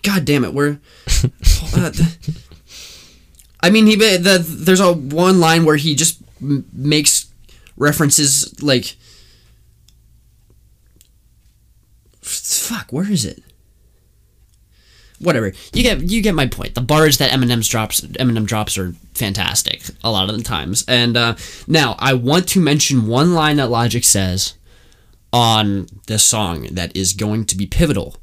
God 0.02 0.24
damn 0.24 0.44
it! 0.44 0.54
We're. 0.54 0.80
uh, 1.74 1.92
I 3.60 3.70
mean, 3.70 3.86
he 3.86 3.96
the, 3.96 4.44
there's 4.46 4.80
a 4.80 4.92
one 4.92 5.40
line 5.40 5.64
where 5.64 5.76
he 5.76 5.94
just 5.94 6.20
m- 6.40 6.66
makes 6.72 7.32
references 7.76 8.62
like. 8.62 8.96
Fuck, 12.20 12.92
where 12.92 13.10
is 13.10 13.24
it? 13.24 13.42
Whatever. 15.22 15.52
You 15.72 15.82
get 15.84 16.02
you 16.02 16.20
get 16.20 16.34
my 16.34 16.46
point. 16.46 16.74
The 16.74 16.80
bars 16.80 17.18
that 17.18 17.30
Eminem's 17.30 17.68
drops 17.68 18.00
Eminem 18.00 18.44
drops 18.44 18.76
are 18.76 18.94
fantastic 19.14 19.82
a 20.02 20.10
lot 20.10 20.28
of 20.28 20.36
the 20.36 20.42
times. 20.42 20.84
And 20.88 21.16
uh, 21.16 21.36
now 21.68 21.94
I 22.00 22.14
want 22.14 22.48
to 22.48 22.60
mention 22.60 23.06
one 23.06 23.32
line 23.34 23.56
that 23.58 23.70
Logic 23.70 24.02
says 24.02 24.54
on 25.32 25.86
this 26.08 26.24
song 26.24 26.62
that 26.72 26.96
is 26.96 27.12
going 27.12 27.44
to 27.46 27.56
be 27.56 27.66
pivotal 27.66 28.16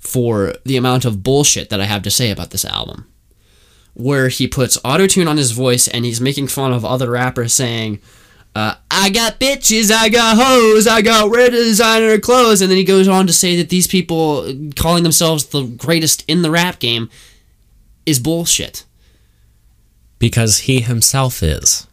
for 0.00 0.54
the 0.64 0.76
amount 0.76 1.04
of 1.04 1.22
bullshit 1.22 1.70
that 1.70 1.80
I 1.80 1.84
have 1.84 2.02
to 2.02 2.10
say 2.10 2.30
about 2.30 2.50
this 2.50 2.64
album. 2.64 3.06
Where 3.94 4.28
he 4.28 4.48
puts 4.48 4.78
autotune 4.78 5.28
on 5.28 5.36
his 5.36 5.52
voice 5.52 5.86
and 5.86 6.04
he's 6.04 6.20
making 6.20 6.48
fun 6.48 6.72
of 6.72 6.84
other 6.84 7.10
rappers 7.10 7.52
saying, 7.52 8.00
uh, 8.54 8.74
I 8.90 9.10
got 9.10 9.38
bitches, 9.38 9.90
I 9.92 10.08
got 10.08 10.36
hoes, 10.36 10.86
I 10.86 11.02
got 11.02 11.30
red 11.30 11.52
designer 11.52 12.18
clothes. 12.18 12.62
And 12.62 12.70
then 12.70 12.78
he 12.78 12.84
goes 12.84 13.06
on 13.06 13.26
to 13.26 13.32
say 13.32 13.56
that 13.56 13.68
these 13.68 13.86
people 13.86 14.52
calling 14.74 15.02
themselves 15.02 15.46
the 15.46 15.64
greatest 15.64 16.24
in 16.26 16.42
the 16.42 16.50
rap 16.50 16.78
game 16.78 17.10
is 18.06 18.18
bullshit. 18.18 18.84
Because 20.18 20.60
he 20.60 20.80
himself 20.80 21.42
is. 21.42 21.86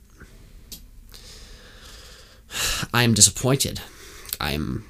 I 2.94 3.04
am 3.04 3.14
disappointed. 3.14 3.82
I'm. 4.40 4.87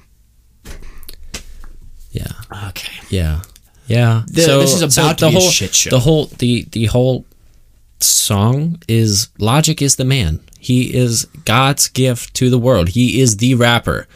Yeah. 2.18 2.68
Okay. 2.68 2.92
Yeah. 3.10 3.40
Yeah. 3.86 4.22
The- 4.26 4.58
this 4.60 4.74
is 4.74 4.82
about 4.82 5.18
to 5.18 5.24
the 5.26 5.30
whole, 5.30 5.50
shit 5.50 5.74
show. 5.74 5.90
The 5.90 6.00
whole 6.00 6.26
the 6.26 6.66
the 6.72 6.86
whole 6.86 7.24
song 8.00 8.80
is 8.88 9.28
Logic 9.38 9.80
is 9.82 9.96
the 9.96 10.04
man. 10.04 10.40
He 10.60 10.94
is 10.94 11.24
God's 11.44 11.88
gift 11.88 12.34
to 12.34 12.50
the 12.50 12.58
world. 12.58 12.90
He 12.90 13.20
is 13.20 13.36
the 13.38 13.54
rapper. 13.54 14.06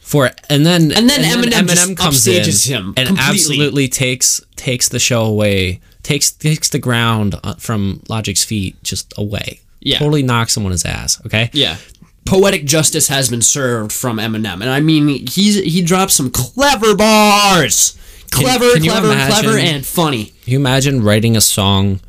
For 0.00 0.30
and 0.50 0.66
then 0.66 0.92
And 0.92 1.08
then 1.08 1.20
Eminem 1.22 1.68
just 1.68 1.90
upstages 1.94 2.66
him 2.68 2.92
and 2.96 3.06
completely. 3.08 3.34
absolutely 3.34 3.88
takes 3.88 4.40
takes 4.56 4.88
the 4.88 4.98
show 4.98 5.24
away. 5.24 5.80
Takes 6.02 6.32
takes 6.32 6.68
the 6.68 6.78
ground 6.80 7.36
uh, 7.44 7.54
from 7.54 8.02
Logic's 8.08 8.44
feet 8.44 8.82
just 8.82 9.14
away. 9.16 9.60
Yeah. 9.80 9.98
Totally 9.98 10.22
knocks 10.22 10.56
him 10.56 10.64
on 10.66 10.72
his 10.72 10.84
ass. 10.84 11.20
Okay. 11.26 11.50
Yeah. 11.52 11.76
Poetic 12.24 12.64
justice 12.64 13.08
has 13.08 13.28
been 13.28 13.42
served 13.42 13.92
from 13.92 14.18
Eminem, 14.18 14.60
and 14.60 14.70
I 14.70 14.80
mean 14.80 15.26
he's 15.26 15.56
he 15.56 15.82
drops 15.82 16.14
some 16.14 16.30
clever 16.30 16.94
bars, 16.96 17.98
clever, 18.30 18.72
can 18.74 18.84
you 18.84 18.90
clever, 18.90 19.08
clever, 19.08 19.58
and 19.58 19.84
funny. 19.84 20.26
Can 20.44 20.52
you 20.52 20.58
imagine 20.58 21.02
writing 21.02 21.36
a 21.36 21.40
song 21.40 22.00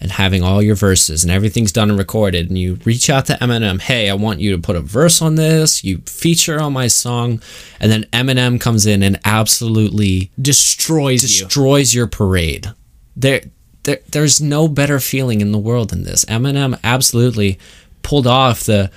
and 0.00 0.12
having 0.12 0.42
all 0.42 0.62
your 0.62 0.74
verses 0.74 1.24
and 1.24 1.32
everything's 1.32 1.72
done 1.72 1.88
and 1.90 1.98
recorded 1.98 2.48
and 2.48 2.58
you 2.58 2.78
reach 2.84 3.08
out 3.08 3.26
to 3.26 3.32
Eminem, 3.34 3.80
hey, 3.80 4.10
I 4.10 4.14
want 4.14 4.40
you 4.40 4.52
to 4.54 4.60
put 4.60 4.76
a 4.76 4.80
verse 4.80 5.22
on 5.22 5.36
this, 5.36 5.82
you 5.84 5.98
feature 6.06 6.60
on 6.60 6.74
my 6.74 6.86
song, 6.86 7.40
and 7.80 7.90
then 7.90 8.04
Eminem 8.12 8.60
comes 8.60 8.86
in 8.86 9.02
and 9.02 9.18
absolutely 9.24 10.30
Destroys 10.40 11.22
you. 11.22 11.46
destroys 11.46 11.94
your 11.94 12.06
parade. 12.06 12.72
There, 13.16 13.40
there 13.84 14.00
there's 14.10 14.40
no 14.40 14.68
better 14.68 15.00
feeling 15.00 15.40
in 15.40 15.52
the 15.52 15.58
world 15.58 15.90
than 15.90 16.04
this. 16.04 16.24
Eminem 16.26 16.78
absolutely 16.84 17.58
pulled 18.02 18.26
off 18.26 18.64
the 18.64 18.90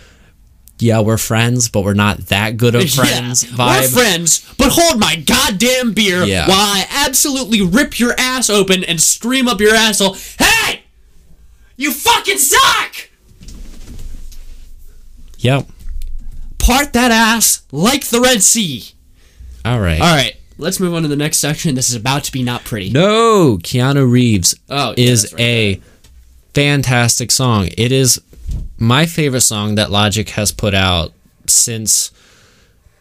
yeah, 0.80 1.02
we're 1.02 1.18
friends, 1.18 1.70
but 1.70 1.84
we're 1.84 1.94
not 1.94 2.18
that 2.28 2.58
good 2.58 2.74
of 2.76 2.90
friends 2.90 3.44
yeah, 3.44 3.50
vibe. 3.58 3.82
We're 3.82 3.88
friends, 4.02 4.54
but 4.58 4.70
hold 4.72 5.00
my 5.00 5.16
goddamn 5.16 5.94
beer 5.94 6.24
Yeah. 6.24 6.48
while 6.48 6.58
I 6.58 6.86
absolutely 7.06 7.62
rip 7.62 8.00
your 8.00 8.14
ass 8.18 8.50
open 8.50 8.84
and 8.84 9.02
scream 9.02 9.48
up 9.48 9.60
your 9.62 9.76
asshole. 9.76 10.16
Hey, 10.38 10.82
you 11.78 11.92
fucking 11.94 12.38
suck! 12.38 13.10
Yep. 15.40 15.68
Part 16.58 16.94
that 16.94 17.12
ass 17.12 17.64
like 17.72 18.06
the 18.08 18.20
Red 18.20 18.44
Sea. 18.44 18.84
All 19.66 19.80
right. 19.80 20.00
All 20.02 20.16
right, 20.16 20.36
let's 20.58 20.80
move 20.80 20.94
on 20.94 21.04
to 21.04 21.08
the 21.08 21.16
next 21.16 21.38
section. 21.38 21.76
This 21.76 21.90
is 21.90 21.96
about 21.96 22.24
to 22.26 22.32
be 22.32 22.44
not 22.44 22.64
pretty. 22.66 22.90
No, 22.90 23.58
Keanu 23.58 24.10
Reeves 24.10 24.56
Oh, 24.70 24.94
yeah, 24.98 25.04
is 25.12 25.34
right, 25.34 25.42
a 25.42 25.82
fantastic 26.54 27.32
song. 27.32 27.70
It 27.78 27.92
is 27.92 28.22
my 28.78 29.06
favorite 29.06 29.42
song 29.42 29.76
that 29.76 29.92
Logic 29.92 30.28
has 30.30 30.52
put 30.52 30.74
out 30.74 31.12
since 31.48 32.12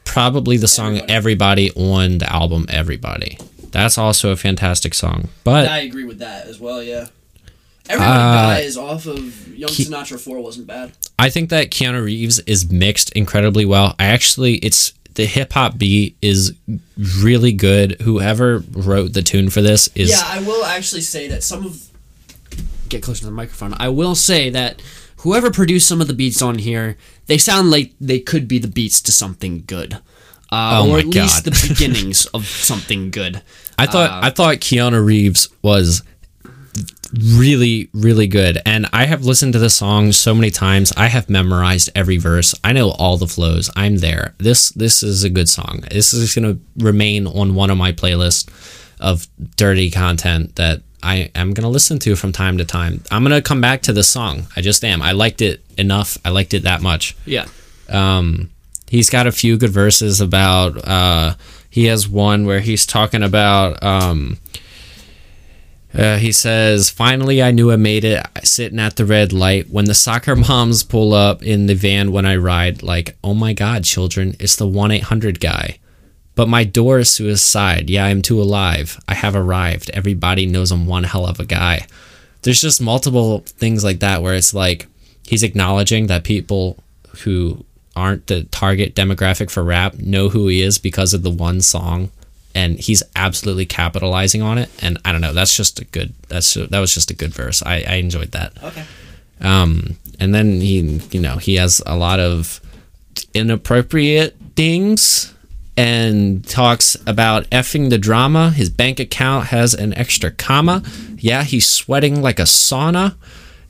probably 0.05 0.57
the 0.57 0.69
song 0.69 1.01
Everybody, 1.09 1.71
on 1.73 2.19
the 2.19 2.33
album 2.33 2.67
Everybody. 2.69 3.39
That's 3.71 3.99
also 3.99 4.31
a 4.33 4.37
fantastic 4.37 4.95
song. 4.95 5.29
But 5.45 5.69
I 5.69 5.81
agree 5.81 6.05
with 6.05 6.19
that 6.21 6.47
as 6.47 6.59
well. 6.59 6.83
Yeah. 6.83 7.07
Everybody 7.91 8.13
Uh, 8.19 8.33
dies 8.55 8.77
off 8.77 9.07
of 9.07 9.49
Young 9.57 9.69
Ke- 9.71 9.87
Sinatra 9.89 10.19
Four 10.21 10.41
wasn't 10.41 10.67
bad. 10.67 10.93
I 11.19 11.31
think 11.31 11.51
that 11.51 11.71
Keanu 11.71 12.05
Reeves 12.05 12.39
is 12.41 12.71
mixed 12.71 13.11
incredibly 13.13 13.65
well. 13.65 13.95
I 13.99 14.07
actually, 14.07 14.57
it's 14.57 14.93
the 15.15 15.27
hip 15.27 15.53
hop 15.53 15.79
beat 15.79 16.17
is 16.23 16.53
really 17.19 17.53
good. 17.53 18.01
Whoever 18.03 18.59
wrote 18.73 19.13
the 19.15 19.23
tune 19.23 19.51
for 19.51 19.61
this 19.63 19.89
is 19.95 20.11
Yeah, 20.11 20.23
I 20.25 20.41
will 20.41 20.65
actually 20.65 21.01
say 21.03 21.29
that 21.29 21.43
some 21.43 21.65
of 21.67 21.83
get 22.89 23.03
closer 23.03 23.21
to 23.21 23.27
the 23.27 23.33
microphone. 23.33 23.75
I 23.79 23.89
will 23.91 24.15
say 24.15 24.49
that 24.51 24.81
whoever 25.19 25.51
produced 25.51 25.89
some 25.89 26.01
of 26.01 26.07
the 26.09 26.15
beats 26.15 26.41
on 26.43 26.59
here, 26.59 26.97
they 27.27 27.39
sound 27.39 27.71
like 27.71 27.93
they 28.01 28.21
could 28.21 28.47
be 28.49 28.59
the 28.59 28.69
beats 28.69 29.01
to 29.03 29.13
something 29.13 29.65
good, 29.67 29.95
uh, 30.51 30.83
Oh 30.85 30.91
or 30.93 30.99
at 30.99 31.07
least 31.07 31.45
the 31.45 31.51
beginnings 31.69 32.27
of 32.27 32.47
something 32.47 33.11
good. 33.11 33.43
I 33.79 33.87
thought 33.87 34.11
Uh, 34.11 34.21
I 34.27 34.31
thought 34.31 34.57
Keanu 34.57 35.05
Reeves 35.05 35.49
was 35.63 36.03
really 37.25 37.89
really 37.95 38.27
good 38.27 38.59
and 38.67 38.87
I 38.93 39.07
have 39.07 39.25
listened 39.25 39.55
to 39.55 39.59
the 39.59 39.71
song 39.71 40.13
so 40.13 40.35
many 40.35 40.51
times. 40.51 40.93
I 40.97 41.07
have 41.07 41.31
memorized 41.31 41.89
every 41.95 42.19
verse. 42.19 42.55
I 42.63 42.73
know 42.75 42.91
all 42.91 43.17
the 43.17 43.27
flows. 43.27 43.71
I'm 43.77 43.97
there. 43.99 44.35
This 44.39 44.71
this 44.71 45.03
is 45.03 45.25
a 45.25 45.31
good 45.31 45.49
song. 45.49 45.85
This 45.91 46.13
is 46.13 46.35
going 46.35 46.55
to 46.55 46.61
remain 46.85 47.27
on 47.27 47.55
one 47.55 47.71
of 47.71 47.79
my 47.79 47.93
playlists 47.93 48.49
of 49.01 49.27
dirty 49.57 49.91
content 49.91 50.57
that 50.57 50.83
I 51.03 51.31
am 51.35 51.55
going 51.55 51.63
to 51.63 51.69
listen 51.69 51.99
to 52.01 52.17
from 52.17 52.33
time 52.33 52.59
to 52.59 52.65
time. 52.65 53.03
I'm 53.11 53.23
going 53.23 53.35
to 53.35 53.47
come 53.47 53.61
back 53.61 53.83
to 53.83 53.93
the 53.93 54.03
song. 54.03 54.47
I 54.57 54.61
just 54.61 54.85
am. 54.85 55.01
I 55.03 55.13
liked 55.13 55.41
it 55.43 55.63
enough. 55.77 56.19
I 56.25 56.31
liked 56.31 56.55
it 56.55 56.65
that 56.65 56.83
much 56.83 57.17
Yeah, 57.25 57.47
um, 57.89 58.51
he's 58.89 59.11
got 59.11 59.27
a 59.27 59.33
few 59.33 59.57
good 59.57 59.71
verses 59.71 60.21
about 60.21 60.87
uh, 60.87 61.35
he 61.71 61.85
has 61.85 62.09
one 62.09 62.47
where 62.47 62.61
he's 62.61 62.87
talking 62.87 63.23
about 63.23 63.83
um, 63.83 64.39
uh, 65.95 66.17
he 66.19 66.33
says 66.33 66.91
finally 66.91 67.43
i 67.43 67.51
knew 67.51 67.73
i 67.73 67.77
made 67.77 68.05
it 68.05 68.25
sitting 68.45 68.79
at 68.79 68.97
the 68.97 69.07
red 69.07 69.33
light 69.33 69.71
when 69.71 69.87
the 69.87 69.95
soccer 69.95 70.37
moms 70.37 70.83
pull 70.83 71.15
up 71.15 71.43
in 71.43 71.67
the 71.67 71.75
van 71.75 72.13
when 72.13 72.27
i 72.27 72.37
ride 72.37 72.83
like 72.83 73.17
oh 73.25 73.35
my 73.35 73.53
god 73.53 73.85
children 73.85 74.35
it's 74.39 74.57
the 74.57 74.67
1-800 74.67 75.41
guy 75.41 75.79
but 76.39 76.49
my 76.49 76.63
door 76.63 77.01
is 77.01 77.11
suicide. 77.11 77.91
Yeah 77.91 78.05
i'm 78.05 78.23
too 78.23 78.41
alive. 78.41 78.97
I 79.09 79.15
have 79.15 79.35
arrived. 79.35 79.91
Everybody 79.91 80.47
knows 80.47 80.71
i'm 80.71 80.87
one 80.87 81.03
hell 81.03 81.27
of 81.27 81.41
a 81.41 81.45
guy. 81.45 81.89
There's 82.43 82.61
just 82.61 82.81
multiple 82.81 83.41
things 83.41 83.83
like 83.83 83.99
that 83.99 84.23
where 84.23 84.35
it's 84.35 84.55
like 84.55 84.87
he's 85.25 85.43
acknowledging 85.43 86.07
that 86.07 86.23
people 86.23 86.79
who 87.25 87.65
aren't 87.97 88.29
the 88.29 88.45
target 88.45 88.95
demographic 88.95 89.51
for 89.51 89.65
rap 89.65 89.95
know 89.99 90.29
who 90.29 90.47
he 90.47 90.63
is 90.63 90.79
because 90.79 91.13
of 91.13 91.25
the 91.25 91.31
one 91.49 91.61
song 91.61 92.13
and 92.55 92.79
he's 92.79 93.03
absolutely 93.17 93.67
capitalizing 93.67 94.41
on 94.41 94.59
it. 94.59 94.71
And 94.81 94.97
i 95.05 95.11
don't 95.11 95.21
know 95.21 95.33
that's 95.33 95.57
just 95.57 95.81
a 95.81 95.85
good 95.87 96.15
that's 96.29 96.55
that 96.55 96.79
was 96.79 96.95
just 96.95 97.11
a 97.11 97.17
good 97.17 97.35
verse. 97.35 97.65
I, 97.65 97.83
I 97.83 97.95
enjoyed 97.95 98.31
that. 98.31 98.53
Okay. 98.63 98.85
um 99.41 99.97
and 100.21 100.33
then 100.33 100.61
he 100.61 101.01
you 101.11 101.21
know 101.21 101.39
he 101.39 101.57
has 101.57 101.83
a 101.85 101.97
lot 101.97 102.21
of 102.21 102.61
inappropriate 103.35 104.37
things 104.55 105.35
and 105.79 106.45
talks 106.47 106.97
about 107.07 107.49
effing 107.51 107.89
the 107.89 107.99
drama. 107.99 108.51
His 108.51 108.69
bank 108.69 108.99
account 108.99 109.47
has 109.47 109.75
an 109.75 109.95
extra 109.95 110.31
comma. 110.31 110.83
Yeah 111.17 111.45
he's 111.45 111.67
sweating 111.67 112.21
like 112.21 112.39
a 112.39 112.43
sauna 112.43 113.15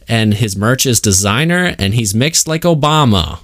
and 0.08 0.34
his 0.34 0.56
merch 0.56 0.86
is 0.86 1.00
designer 1.00 1.74
and 1.78 1.94
he's 1.94 2.14
mixed 2.14 2.48
like 2.48 2.62
obama 2.62 3.40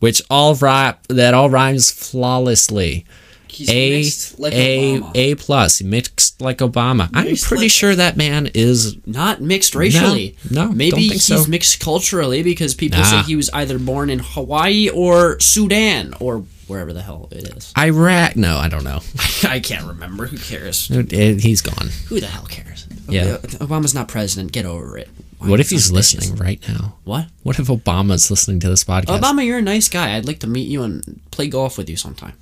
which 0.00 0.20
all 0.28 0.54
rap 0.56 1.06
that 1.06 1.32
all 1.32 1.48
rhymes 1.48 1.90
flawlessly 1.92 3.06
He's 3.52 3.70
A 3.70 3.90
mixed 4.02 4.38
like 4.38 4.52
A 4.54 4.98
Obama. 5.00 5.10
A 5.14 5.34
plus, 5.36 5.82
mixed 5.82 6.40
like 6.40 6.58
Obama. 6.58 7.08
I'm 7.14 7.36
pretty 7.36 7.64
like- 7.64 7.70
sure 7.70 7.94
that 7.94 8.16
man 8.16 8.50
is 8.54 8.96
Not 9.06 9.40
mixed 9.40 9.74
racially. 9.74 10.36
No, 10.50 10.66
no, 10.68 10.72
maybe 10.72 11.08
he's 11.08 11.24
so. 11.24 11.44
mixed 11.46 11.80
culturally 11.80 12.42
because 12.42 12.74
people 12.74 12.98
Nah. 13.00 13.04
say 13.04 13.22
he 13.22 13.36
was 13.36 13.50
either 13.50 13.78
born 13.78 14.10
in 14.10 14.18
Hawaii 14.20 14.88
or 14.88 15.38
Sudan 15.40 16.14
or 16.20 16.44
wherever 16.66 16.92
the 16.92 17.02
hell 17.02 17.28
it 17.30 17.54
is. 17.56 17.72
Iraq. 17.76 18.36
No, 18.36 18.56
I 18.56 18.68
don't 18.68 18.84
know. 18.84 19.00
I 19.44 19.60
can't 19.60 19.86
remember. 19.86 20.26
Who 20.26 20.38
cares? 20.38 20.88
He's 21.10 21.60
gone. 21.60 21.90
Who 22.08 22.20
the 22.20 22.26
hell 22.28 22.46
cares? 22.46 22.86
Yeah. 23.08 23.36
Obama's 23.60 23.94
not 23.94 24.08
president. 24.08 24.52
Get 24.52 24.64
over 24.64 24.96
it. 24.96 25.08
Why 25.38 25.48
What 25.48 25.60
if 25.60 25.70
he's 25.70 25.90
listening 25.90 26.36
right 26.36 26.60
now? 26.68 26.94
What? 27.04 27.26
What 27.42 27.58
if 27.58 27.66
Obama's 27.66 28.30
listening 28.30 28.60
to 28.60 28.68
this 28.68 28.84
podcast? 28.84 29.18
Obama, 29.18 29.44
you're 29.44 29.58
a 29.58 29.62
nice 29.62 29.88
guy. 29.88 30.14
I'd 30.16 30.24
like 30.24 30.38
to 30.38 30.46
meet 30.46 30.68
you 30.68 30.84
and 30.84 31.20
play 31.32 31.48
golf 31.48 31.76
with 31.76 31.90
you 31.90 31.96
sometime. 31.96 32.34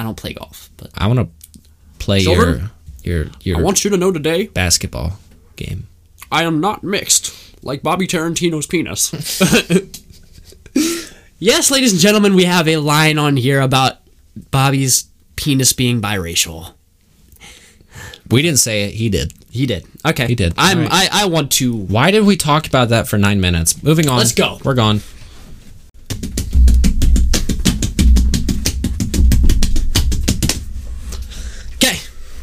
I 0.00 0.02
don't 0.02 0.16
play 0.16 0.32
golf, 0.32 0.70
but 0.78 0.90
I 0.96 1.06
want 1.06 1.18
to 1.18 1.28
play 1.98 2.20
Silver? 2.20 2.70
your 3.04 3.12
your 3.24 3.26
your 3.42 3.58
I 3.58 3.60
want 3.60 3.84
you 3.84 3.90
to 3.90 3.98
know 3.98 4.10
today 4.10 4.46
basketball 4.46 5.18
game. 5.56 5.88
I 6.32 6.44
am 6.44 6.58
not 6.58 6.82
mixed, 6.82 7.62
like 7.62 7.82
Bobby 7.82 8.06
Tarantino's 8.06 8.66
penis. 8.66 9.12
yes, 11.38 11.70
ladies 11.70 11.92
and 11.92 12.00
gentlemen, 12.00 12.34
we 12.34 12.44
have 12.44 12.66
a 12.66 12.78
line 12.78 13.18
on 13.18 13.36
here 13.36 13.60
about 13.60 13.98
Bobby's 14.50 15.04
penis 15.36 15.74
being 15.74 16.00
biracial. 16.00 16.72
We 18.30 18.40
didn't 18.40 18.60
say 18.60 18.84
it. 18.84 18.94
He 18.94 19.10
did. 19.10 19.34
He 19.50 19.66
did. 19.66 19.84
Okay. 20.06 20.28
He 20.28 20.34
did. 20.34 20.54
I'm. 20.56 20.78
Right. 20.78 20.88
I, 20.90 21.24
I 21.24 21.26
want 21.26 21.52
to. 21.52 21.76
Why 21.76 22.10
did 22.10 22.24
we 22.24 22.36
talk 22.36 22.66
about 22.66 22.88
that 22.88 23.06
for 23.06 23.18
nine 23.18 23.40
minutes? 23.40 23.82
Moving 23.82 24.08
on. 24.08 24.16
Let's 24.16 24.32
go. 24.32 24.58
We're 24.64 24.74
gone. 24.74 25.02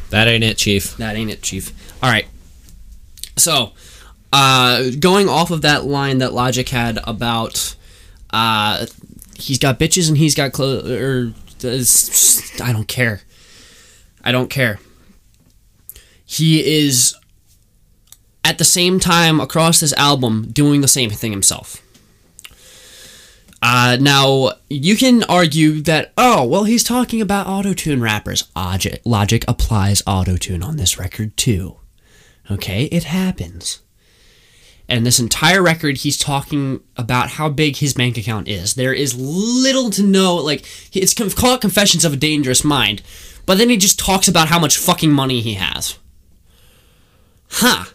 That 0.09 0.27
ain't 0.27 0.43
it, 0.43 0.57
Chief. 0.57 0.95
That 0.97 1.15
ain't 1.15 1.31
it, 1.31 1.41
Chief. 1.41 1.71
All 2.01 2.09
right. 2.09 2.27
So, 3.35 3.73
uh, 4.33 4.89
going 4.99 5.29
off 5.29 5.51
of 5.51 5.61
that 5.61 5.85
line 5.85 6.19
that 6.19 6.33
Logic 6.33 6.67
had 6.67 6.99
about, 7.03 7.75
uh, 8.31 8.85
he's 9.37 9.59
got 9.59 9.79
bitches 9.79 10.07
and 10.07 10.17
he's 10.17 10.35
got 10.35 10.51
clothes, 10.53 10.89
or 10.89 11.33
uh, 11.63 12.63
I 12.63 12.73
don't 12.73 12.87
care. 12.87 13.21
I 14.23 14.31
don't 14.31 14.49
care. 14.49 14.79
He 16.25 16.77
is 16.85 17.15
at 18.43 18.57
the 18.57 18.65
same 18.65 18.99
time 18.99 19.39
across 19.39 19.79
this 19.79 19.93
album 19.93 20.49
doing 20.51 20.81
the 20.81 20.87
same 20.87 21.09
thing 21.09 21.31
himself. 21.31 21.81
Uh, 23.61 23.97
now 23.99 24.51
you 24.69 24.95
can 24.95 25.23
argue 25.23 25.81
that 25.81 26.13
oh 26.15 26.45
well 26.45 26.65
he's 26.65 26.83
talking 26.83 27.21
about 27.21 27.47
autotune 27.47 28.01
rappers. 28.01 28.49
Logic, 28.55 29.01
Logic 29.03 29.43
applies 29.47 30.01
autotune 30.03 30.63
on 30.63 30.77
this 30.77 30.99
record 30.99 31.35
too. 31.37 31.77
Okay, 32.49 32.85
it 32.85 33.05
happens. 33.05 33.81
And 34.89 35.05
this 35.05 35.19
entire 35.19 35.61
record, 35.61 35.97
he's 35.97 36.17
talking 36.17 36.81
about 36.95 37.31
how 37.31 37.49
big 37.49 37.77
his 37.77 37.93
bank 37.93 38.17
account 38.17 38.47
is. 38.47 38.75
There 38.75 38.93
is 38.93 39.19
little 39.19 39.89
to 39.89 40.03
no, 40.03 40.35
like, 40.35 40.65
it's 40.93 41.13
called 41.13 41.59
Confessions 41.59 42.05
of 42.05 42.13
a 42.13 42.17
Dangerous 42.17 42.63
Mind, 42.63 43.01
but 43.45 43.57
then 43.57 43.69
he 43.69 43.75
just 43.75 43.99
talks 43.99 44.29
about 44.29 44.47
how 44.47 44.59
much 44.59 44.77
fucking 44.77 45.11
money 45.11 45.41
he 45.41 45.55
has. 45.55 45.99
Huh. 47.49 47.85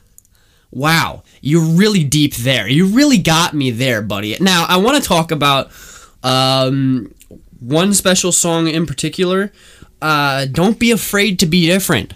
Wow. 0.72 1.22
You're 1.40 1.64
really 1.64 2.02
deep 2.02 2.34
there. 2.36 2.66
You 2.66 2.86
really 2.86 3.18
got 3.18 3.54
me 3.54 3.70
there, 3.70 4.02
buddy. 4.02 4.36
Now, 4.40 4.64
I 4.68 4.78
want 4.78 5.00
to 5.02 5.06
talk 5.08 5.30
about 5.30 5.70
um, 6.22 7.14
one 7.60 7.94
special 7.94 8.32
song 8.32 8.66
in 8.68 8.86
particular. 8.86 9.52
Uh, 10.00 10.46
Don't 10.46 10.78
Be 10.78 10.90
Afraid 10.90 11.38
to 11.40 11.46
Be 11.46 11.66
Different. 11.66 12.14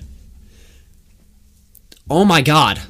Oh 2.09 2.25
my 2.25 2.40
god. 2.40 2.81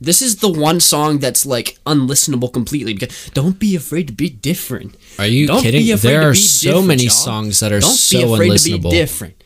This 0.00 0.20
is 0.20 0.36
the 0.36 0.50
one 0.50 0.80
song 0.80 1.18
that's 1.18 1.46
like 1.46 1.78
unlistenable 1.86 2.52
completely 2.52 2.92
because 2.92 3.30
don't 3.30 3.58
be 3.58 3.74
afraid 3.74 4.06
to 4.08 4.12
be 4.12 4.28
different. 4.28 4.96
Are 5.18 5.26
you 5.26 5.46
Don't 5.46 5.62
kidding? 5.62 5.96
There 5.96 6.28
are 6.28 6.34
so 6.34 6.82
many 6.82 7.04
y'all. 7.04 7.10
songs 7.10 7.60
that 7.60 7.72
are 7.72 7.80
Don't 7.80 7.90
so 7.90 8.18
be 8.18 8.34
afraid 8.34 8.50
unlistenable. 8.50 8.82
to 8.82 8.88
be 8.88 8.90
different. 8.90 9.43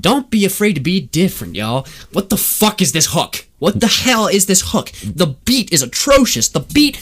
Don't 0.00 0.30
be 0.30 0.44
afraid 0.44 0.74
to 0.74 0.80
be 0.80 1.00
different, 1.00 1.54
y'all. 1.54 1.86
What 2.12 2.30
the 2.30 2.36
fuck 2.36 2.80
is 2.82 2.92
this 2.92 3.08
hook? 3.10 3.46
What 3.58 3.80
the 3.80 3.86
hell 3.86 4.26
is 4.26 4.46
this 4.46 4.72
hook? 4.72 4.90
The 5.04 5.34
beat 5.44 5.72
is 5.72 5.82
atrocious. 5.82 6.48
The 6.48 6.60
beat 6.60 6.98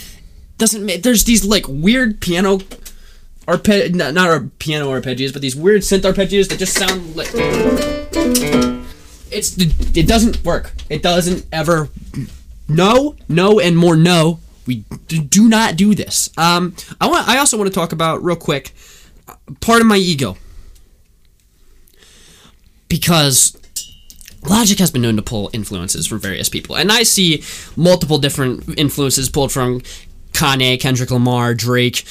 doesn't 0.58 0.84
make. 0.84 1.02
There's 1.02 1.24
these 1.24 1.44
like 1.44 1.66
weird 1.68 2.20
piano 2.20 2.58
arpe 3.46 3.94
not, 3.94 4.14
not 4.14 4.58
piano 4.58 4.90
arpeggios, 4.90 5.32
but 5.32 5.40
these 5.40 5.56
weird 5.56 5.82
synth 5.82 6.02
arpeggios 6.02 6.48
that 6.48 6.58
just 6.58 6.74
sound 6.74 7.16
like 7.16 7.30
it's 9.30 9.56
it 9.96 10.06
doesn't 10.06 10.44
work. 10.44 10.72
It 10.88 11.02
doesn't 11.02 11.46
ever. 11.52 11.88
No, 12.68 13.16
no, 13.28 13.60
and 13.60 13.76
more 13.76 13.96
no. 13.96 14.40
We 14.66 14.84
do 15.06 15.48
not 15.48 15.76
do 15.76 15.94
this. 15.94 16.28
Um, 16.36 16.76
I 17.00 17.08
want. 17.08 17.26
I 17.26 17.38
also 17.38 17.56
want 17.56 17.68
to 17.68 17.74
talk 17.74 17.92
about 17.92 18.22
real 18.22 18.36
quick. 18.36 18.74
Part 19.60 19.80
of 19.80 19.86
my 19.86 19.96
ego, 19.96 20.36
because 22.88 23.56
Logic 24.48 24.78
has 24.78 24.90
been 24.90 25.02
known 25.02 25.16
to 25.16 25.22
pull 25.22 25.50
influences 25.52 26.06
from 26.06 26.20
various 26.20 26.48
people, 26.48 26.76
and 26.76 26.90
I 26.90 27.02
see 27.02 27.42
multiple 27.76 28.18
different 28.18 28.78
influences 28.78 29.28
pulled 29.28 29.52
from 29.52 29.82
Kanye, 30.32 30.80
Kendrick 30.80 31.10
Lamar, 31.10 31.54
Drake, 31.54 32.04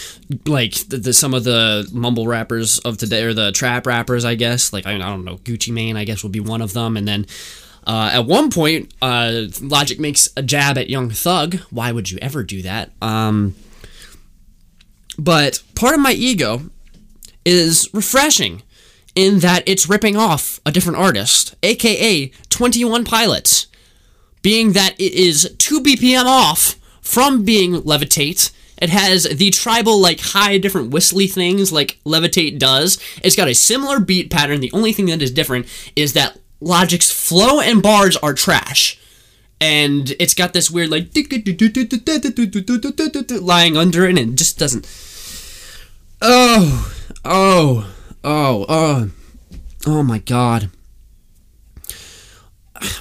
like 0.45 0.73
the, 0.89 0.97
the, 0.97 1.13
some 1.13 1.33
of 1.33 1.43
the 1.43 1.87
mumble 1.93 2.27
rappers 2.27 2.79
of 2.79 2.97
today, 2.97 3.23
or 3.23 3.33
the 3.33 3.51
trap 3.51 3.87
rappers, 3.87 4.25
I 4.25 4.35
guess. 4.35 4.73
Like 4.73 4.85
I, 4.85 4.95
I 4.95 4.97
don't 4.97 5.23
know, 5.25 5.37
Gucci 5.37 5.73
Mane, 5.73 5.95
I 5.95 6.03
guess, 6.03 6.23
would 6.23 6.31
be 6.31 6.39
one 6.39 6.61
of 6.61 6.73
them, 6.73 6.97
and 6.97 7.07
then. 7.07 7.25
Uh, 7.85 8.09
at 8.11 8.25
one 8.25 8.51
point, 8.51 8.93
uh, 9.01 9.43
Logic 9.61 9.97
makes 9.97 10.27
a 10.35 10.43
jab 10.43 10.77
at 10.77 10.89
Young 10.89 11.09
Thug. 11.09 11.55
Why 11.69 11.93
would 11.93 12.11
you 12.11 12.19
ever 12.21 12.43
do 12.43 12.61
that? 12.63 12.91
Um, 13.01 13.55
but 15.17 15.63
part 15.73 15.95
of 15.95 16.01
my 16.01 16.11
ego 16.11 16.63
is 17.45 17.89
refreshing 17.93 18.61
in 19.17 19.39
that 19.39 19.63
it's 19.65 19.89
ripping 19.89 20.15
off 20.15 20.61
a 20.63 20.71
different 20.71 20.99
artist, 20.99 21.55
aka 21.63 22.27
21 22.49 23.03
Pilots, 23.03 23.65
being 24.43 24.73
that 24.73 24.93
it 24.99 25.13
is 25.13 25.55
2 25.57 25.81
BPM 25.81 26.25
off 26.25 26.75
from 27.01 27.43
being 27.43 27.81
Levitate. 27.81 28.51
It 28.77 28.91
has 28.91 29.23
the 29.23 29.49
tribal, 29.49 29.99
like, 29.99 30.19
high 30.19 30.59
different 30.59 30.91
whistly 30.91 31.25
things 31.25 31.71
like 31.73 31.97
Levitate 32.05 32.59
does. 32.59 32.99
It's 33.23 33.35
got 33.35 33.47
a 33.47 33.55
similar 33.55 33.99
beat 33.99 34.29
pattern. 34.29 34.59
The 34.59 34.71
only 34.71 34.93
thing 34.93 35.07
that 35.07 35.23
is 35.23 35.31
different 35.31 35.65
is 35.95 36.13
that 36.13 36.37
Logic's 36.61 37.11
flow 37.11 37.59
and 37.59 37.81
bars 37.81 38.17
are 38.17 38.35
trash. 38.35 38.99
And 39.59 40.13
it's 40.19 40.35
got 40.35 40.53
this 40.53 40.69
weird, 40.69 40.91
like, 40.91 41.11
lying 43.41 43.77
under 43.77 44.05
it, 44.05 44.09
and 44.09 44.19
it 44.19 44.35
just 44.35 44.59
doesn't. 44.59 44.85
Oh, 46.21 46.93
oh, 47.25 47.91
oh, 48.27 48.65
oh, 48.67 49.09
oh 49.85 50.03
my 50.03 50.19
god. 50.19 50.69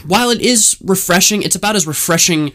While 0.06 0.30
it 0.30 0.40
is 0.40 0.78
refreshing, 0.82 1.42
it's 1.42 1.56
about 1.56 1.76
as 1.76 1.86
refreshing 1.86 2.52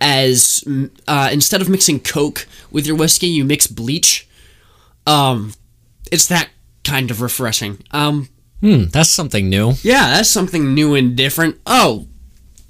as 0.00 0.62
uh, 1.08 1.30
instead 1.32 1.60
of 1.60 1.68
mixing 1.68 2.00
Coke 2.00 2.46
with 2.70 2.86
your 2.86 2.96
whiskey, 2.96 3.26
you 3.26 3.44
mix 3.44 3.66
bleach. 3.66 4.28
Um, 5.06 5.54
it's 6.12 6.26
that 6.28 6.50
kind 6.84 7.10
of 7.10 7.20
refreshing. 7.20 7.78
Um, 7.90 8.28
Hmm, 8.60 8.84
that's 8.92 9.08
something 9.08 9.48
new. 9.48 9.72
yeah, 9.82 10.10
that's 10.10 10.28
something 10.28 10.74
new 10.74 10.94
and 10.94 11.16
different. 11.16 11.58
Oh, 11.64 12.06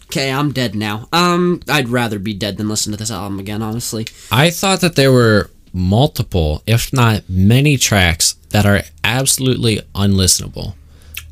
okay, 0.05 0.31
I'm 0.31 0.53
dead 0.53 0.77
now. 0.77 1.09
Um, 1.13 1.61
I'd 1.69 1.89
rather 1.89 2.21
be 2.21 2.33
dead 2.33 2.57
than 2.59 2.69
listen 2.69 2.93
to 2.93 2.97
this 2.99 3.11
album 3.11 3.41
again, 3.41 3.61
honestly. 3.61 4.07
I 4.31 4.51
thought 4.51 4.81
that 4.83 4.95
there 4.95 5.11
were 5.11 5.51
multiple, 5.73 6.63
if 6.65 6.93
not 6.93 7.29
many, 7.29 7.77
tracks 7.77 8.30
that 8.51 8.67
are 8.67 8.83
absolutely 9.05 9.81
unlistenable. 9.95 10.75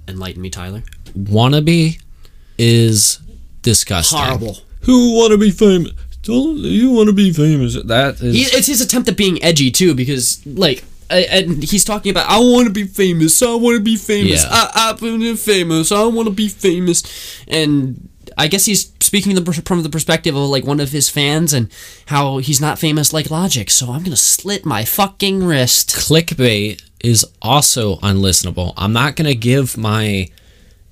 Enlighten 0.07 0.41
me, 0.41 0.51
Tyler. 0.51 0.83
Wannabe 1.17 2.01
is 2.59 3.21
disgusting. 3.63 4.19
Horrible. 4.19 4.59
Who 4.83 5.15
want 5.17 5.33
to 5.33 5.39
be 5.39 5.51
famous? 5.51 5.93
Don't 6.23 6.59
you 6.59 6.91
want 6.91 7.09
to 7.09 7.13
be 7.13 7.33
famous? 7.33 7.75
That 7.83 8.21
is. 8.21 8.35
He, 8.35 8.43
it's 8.57 8.67
his 8.67 8.81
attempt 8.81 9.09
at 9.09 9.17
being 9.17 9.43
edgy 9.43 9.71
too, 9.71 9.95
because 9.95 10.45
like, 10.47 10.85
uh, 11.11 11.15
and 11.31 11.63
he's 11.63 11.85
talking 11.85 12.11
about 12.11 12.29
I 12.29 12.39
want 12.39 12.67
to 12.67 12.73
be 12.73 12.85
famous. 12.85 13.43
I 13.43 13.55
want 13.55 13.77
to 13.77 13.83
be 13.83 13.97
famous. 13.97 14.45
Yeah. 14.45 14.51
I, 14.51 14.91
I've 14.91 15.01
been 15.01 15.37
famous. 15.37 15.91
I 15.91 16.05
want 16.05 16.29
to 16.29 16.35
be 16.35 16.49
famous, 16.49 17.03
and 17.49 18.09
I 18.37 18.47
guess 18.47 18.67
he's 18.67 18.93
speaking 19.01 19.35
the, 19.35 19.63
from 19.65 19.83
the 19.83 19.89
perspective 19.89 20.37
of 20.37 20.49
like 20.51 20.65
one 20.65 20.81
of 20.81 20.93
his 20.93 21.09
fans 21.09 21.53
and 21.55 21.73
how 22.07 22.39
he's 22.39 22.61
not 22.61 22.79
famous 22.79 23.13
like 23.13 23.31
Logic. 23.31 23.71
So 23.71 23.91
I'm 23.93 24.03
gonna 24.03 24.17
slit 24.17 24.67
my 24.67 24.85
fucking 24.85 25.45
wrist. 25.45 25.91
clickbait 25.91 26.83
is 27.01 27.25
also 27.41 27.97
unlistenable. 27.97 28.75
I'm 28.77 28.93
not 28.93 29.17
going 29.17 29.29
to 29.29 29.35
give 29.35 29.77
my 29.77 30.29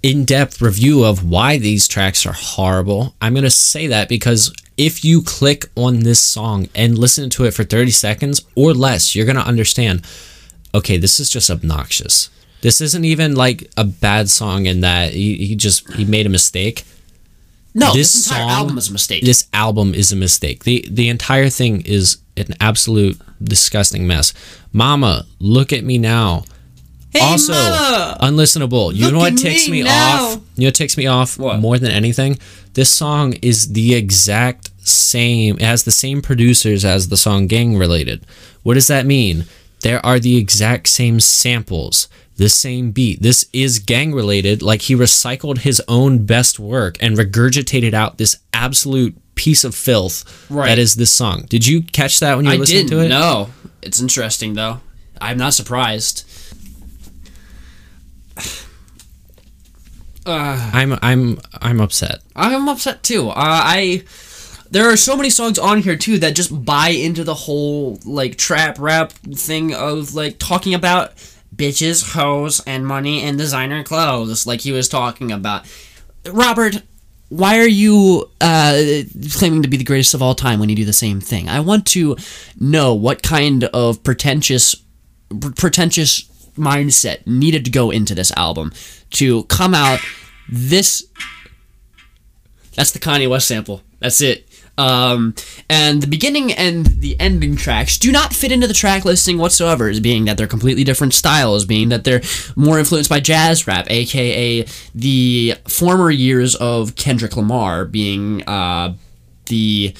in 0.02 0.24
depth 0.24 0.60
review 0.62 1.04
of 1.04 1.28
why 1.28 1.58
these 1.58 1.88
tracks 1.88 2.24
are 2.26 2.32
horrible. 2.32 3.14
I'm 3.20 3.34
going 3.34 3.44
to 3.44 3.50
say 3.50 3.86
that 3.88 4.08
because 4.08 4.54
if 4.76 5.04
you 5.04 5.22
click 5.22 5.66
on 5.74 6.00
this 6.00 6.20
song 6.20 6.68
and 6.74 6.98
listen 6.98 7.30
to 7.30 7.44
it 7.44 7.54
for 7.54 7.64
30 7.64 7.90
seconds 7.90 8.44
or 8.54 8.72
less, 8.72 9.14
you're 9.14 9.26
going 9.26 9.36
to 9.36 9.42
understand 9.42 10.06
okay, 10.74 10.98
this 10.98 11.18
is 11.18 11.30
just 11.30 11.50
obnoxious. 11.50 12.28
This 12.60 12.82
isn't 12.82 13.04
even 13.04 13.34
like 13.34 13.70
a 13.78 13.84
bad 13.84 14.28
song 14.28 14.66
in 14.66 14.82
that 14.82 15.14
he, 15.14 15.36
he 15.46 15.56
just 15.56 15.90
he 15.94 16.04
made 16.04 16.26
a 16.26 16.30
mistake. 16.30 16.84
No, 17.78 17.92
This 17.92 18.12
this, 18.12 18.26
entire 18.26 18.42
song- 18.48 18.50
album 18.58 18.78
is 18.78 18.88
a 18.88 18.92
mistake. 18.92 19.22
This 19.24 19.46
album 19.52 19.94
is 19.94 20.10
a 20.12 20.16
mistake. 20.16 20.64
The 20.64 20.84
the 20.90 21.08
entire 21.08 21.48
thing 21.50 21.82
is 21.82 22.18
an 22.36 22.54
absolute 22.60 23.20
disgusting 23.42 24.06
mess. 24.06 24.32
Mama, 24.72 25.26
look 25.38 25.72
at 25.72 25.84
me 25.84 25.98
now. 25.98 26.44
hey, 27.12 27.20
also 27.20 27.52
mama! 27.52 28.16
unlistenable. 28.20 28.94
You 28.94 29.10
know 29.10 29.18
what 29.18 29.32
at 29.34 29.38
takes 29.38 29.68
me 29.68 29.82
me 29.82 29.88
off? 29.88 30.40
You 30.56 30.62
know 30.62 30.66
what 30.68 30.74
takes 30.74 30.96
me 30.96 31.06
off 31.06 31.38
What? 31.38 31.60
more 31.60 31.78
than 31.78 31.90
anything? 31.90 32.38
This 32.74 32.90
song 32.90 33.34
is 33.42 33.72
the 33.72 33.94
exact 33.94 34.70
same. 34.86 35.56
It 35.56 35.62
has 35.62 35.84
the 35.84 35.90
same 35.92 36.20
producers 36.22 36.84
as 36.84 37.08
the 37.08 37.16
song 37.16 37.46
Gang 37.46 37.76
Related. 37.76 38.24
What 38.62 38.74
does 38.74 38.86
that 38.88 39.06
mean? 39.06 39.44
There 39.82 40.04
are 40.04 40.18
the 40.18 40.36
exact 40.36 40.88
same 40.88 41.20
samples, 41.20 42.08
the 42.36 42.48
same 42.48 42.90
beat. 42.90 43.22
This 43.22 43.46
is 43.52 43.78
gang 43.78 44.12
related. 44.12 44.62
Like 44.62 44.82
he 44.82 44.94
recycled 44.94 45.58
his 45.58 45.82
own 45.88 46.26
best 46.26 46.58
work 46.58 46.96
and 47.00 47.16
regurgitated 47.16 47.94
out 47.94 48.18
this 48.18 48.38
absolute 48.52 49.16
piece 49.34 49.64
of 49.64 49.74
filth 49.74 50.46
Right. 50.50 50.68
that 50.68 50.78
is 50.78 50.94
this 50.96 51.10
song. 51.10 51.46
Did 51.48 51.66
you 51.66 51.82
catch 51.82 52.20
that 52.20 52.36
when 52.36 52.44
you 52.44 52.50
were 52.52 52.56
I 52.56 52.58
listening 52.58 52.88
to 52.88 53.00
it? 53.04 53.08
know. 53.08 53.50
It's 53.82 54.00
interesting 54.00 54.54
though. 54.54 54.80
I'm 55.20 55.38
not 55.38 55.54
surprised. 55.54 56.24
Uh, 60.24 60.70
I'm 60.72 60.98
I'm 61.02 61.38
I'm 61.62 61.80
upset. 61.80 62.18
I'm 62.34 62.68
upset 62.68 63.04
too. 63.04 63.28
Uh, 63.28 63.32
I 63.36 64.02
there 64.72 64.90
are 64.90 64.96
so 64.96 65.16
many 65.16 65.30
songs 65.30 65.56
on 65.56 65.82
here 65.82 65.94
too 65.96 66.18
that 66.18 66.34
just 66.34 66.64
buy 66.64 66.88
into 66.88 67.22
the 67.22 67.34
whole 67.34 68.00
like 68.04 68.36
trap 68.36 68.76
rap 68.80 69.12
thing 69.12 69.72
of 69.72 70.14
like 70.16 70.40
talking 70.40 70.74
about 70.74 71.12
bitches, 71.56 72.14
hoes, 72.14 72.60
and 72.66 72.86
money 72.86 73.22
and 73.22 73.38
designer 73.38 73.82
clothes, 73.82 74.46
like 74.46 74.60
he 74.60 74.72
was 74.72 74.88
talking 74.88 75.32
about. 75.32 75.66
Robert, 76.30 76.82
why 77.28 77.58
are 77.58 77.68
you 77.68 78.30
uh, 78.40 78.82
claiming 79.32 79.62
to 79.62 79.68
be 79.68 79.76
the 79.76 79.84
greatest 79.84 80.14
of 80.14 80.22
all 80.22 80.34
time 80.34 80.60
when 80.60 80.68
you 80.68 80.76
do 80.76 80.84
the 80.84 80.92
same 80.92 81.20
thing? 81.20 81.48
I 81.48 81.60
want 81.60 81.86
to 81.88 82.16
know 82.58 82.94
what 82.94 83.22
kind 83.22 83.64
of 83.64 84.02
pretentious, 84.02 84.76
pretentious 85.56 86.22
mindset 86.56 87.26
needed 87.26 87.64
to 87.64 87.70
go 87.70 87.90
into 87.90 88.14
this 88.14 88.32
album 88.36 88.72
to 89.10 89.44
come 89.44 89.74
out 89.74 90.00
this 90.48 91.06
that's 92.76 92.92
the 92.92 92.98
Kanye 92.98 93.28
West 93.28 93.48
sample. 93.48 93.82
That's 94.00 94.20
it. 94.20 94.45
Um, 94.78 95.34
and 95.70 96.02
the 96.02 96.06
beginning 96.06 96.52
and 96.52 96.86
the 96.86 97.18
ending 97.18 97.56
tracks 97.56 97.98
do 97.98 98.12
not 98.12 98.32
fit 98.34 98.52
into 98.52 98.66
the 98.66 98.74
track 98.74 99.04
listing 99.04 99.38
whatsoever, 99.38 99.88
as 99.88 100.00
being 100.00 100.26
that 100.26 100.36
they're 100.36 100.46
completely 100.46 100.84
different 100.84 101.14
styles, 101.14 101.64
being 101.64 101.88
that 101.88 102.04
they're 102.04 102.22
more 102.56 102.78
influenced 102.78 103.10
by 103.10 103.20
jazz 103.20 103.66
rap, 103.66 103.86
aka 103.90 104.66
the 104.94 105.54
former 105.66 106.10
years 106.10 106.54
of 106.56 106.94
Kendrick 106.96 107.36
Lamar, 107.36 107.84
being 107.84 108.42
uh, 108.46 108.94
the 109.46 109.94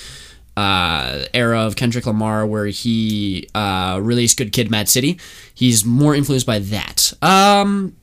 uh, 0.56 1.24
era 1.34 1.60
of 1.60 1.76
Kendrick 1.76 2.06
Lamar 2.06 2.46
where 2.46 2.66
he 2.66 3.48
uh, 3.54 4.00
released 4.02 4.38
Good 4.38 4.52
Kid, 4.52 4.70
Mad 4.70 4.88
City. 4.88 5.18
He's 5.54 5.84
more 5.84 6.14
influenced 6.14 6.46
by 6.46 6.58
that. 6.60 7.12
Um, 7.22 7.96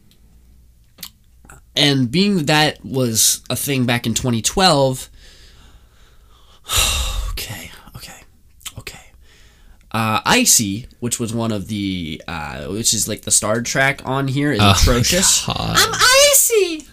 and 1.75 2.11
being 2.11 2.45
that 2.45 2.83
was 2.85 3.41
a 3.49 3.55
thing 3.55 3.85
back 3.85 4.05
in 4.05 4.13
2012 4.13 5.09
okay 7.31 7.71
okay 7.95 8.19
okay 8.77 8.99
uh, 9.91 10.21
icy 10.25 10.87
which 10.99 11.19
was 11.19 11.33
one 11.33 11.51
of 11.51 11.67
the 11.67 12.21
uh, 12.27 12.65
which 12.67 12.93
is 12.93 13.07
like 13.07 13.21
the 13.23 13.31
star 13.31 13.61
track 13.61 14.01
on 14.05 14.27
here 14.27 14.51
is 14.51 14.61
atrocious 14.61 15.43
i'm 15.47 15.93
icy 15.93 16.87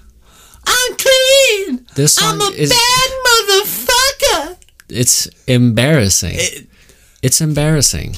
i'm 0.66 0.96
clean 0.96 1.86
This 1.94 2.14
song 2.14 2.40
i'm 2.42 2.52
a 2.52 2.54
is 2.56 2.70
bad 2.70 3.10
motherfucker 3.26 4.56
it's 4.88 5.26
embarrassing. 5.46 6.34
It- 6.34 6.66
it's 7.22 7.40
embarrassing. 7.42 8.16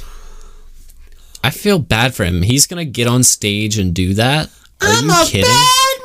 I 1.44 1.50
feel 1.50 1.80
bad 1.80 2.14
for 2.14 2.24
him. 2.24 2.42
He's 2.42 2.66
gonna 2.68 2.84
get 2.84 3.08
on 3.08 3.24
stage 3.24 3.76
and 3.76 3.92
do 3.92 4.14
that. 4.14 4.46
Are 4.80 4.88
I'm 4.88 5.04
you 5.06 5.10
a 5.10 5.24
kidding? 5.26 5.50
bad. 5.50 5.98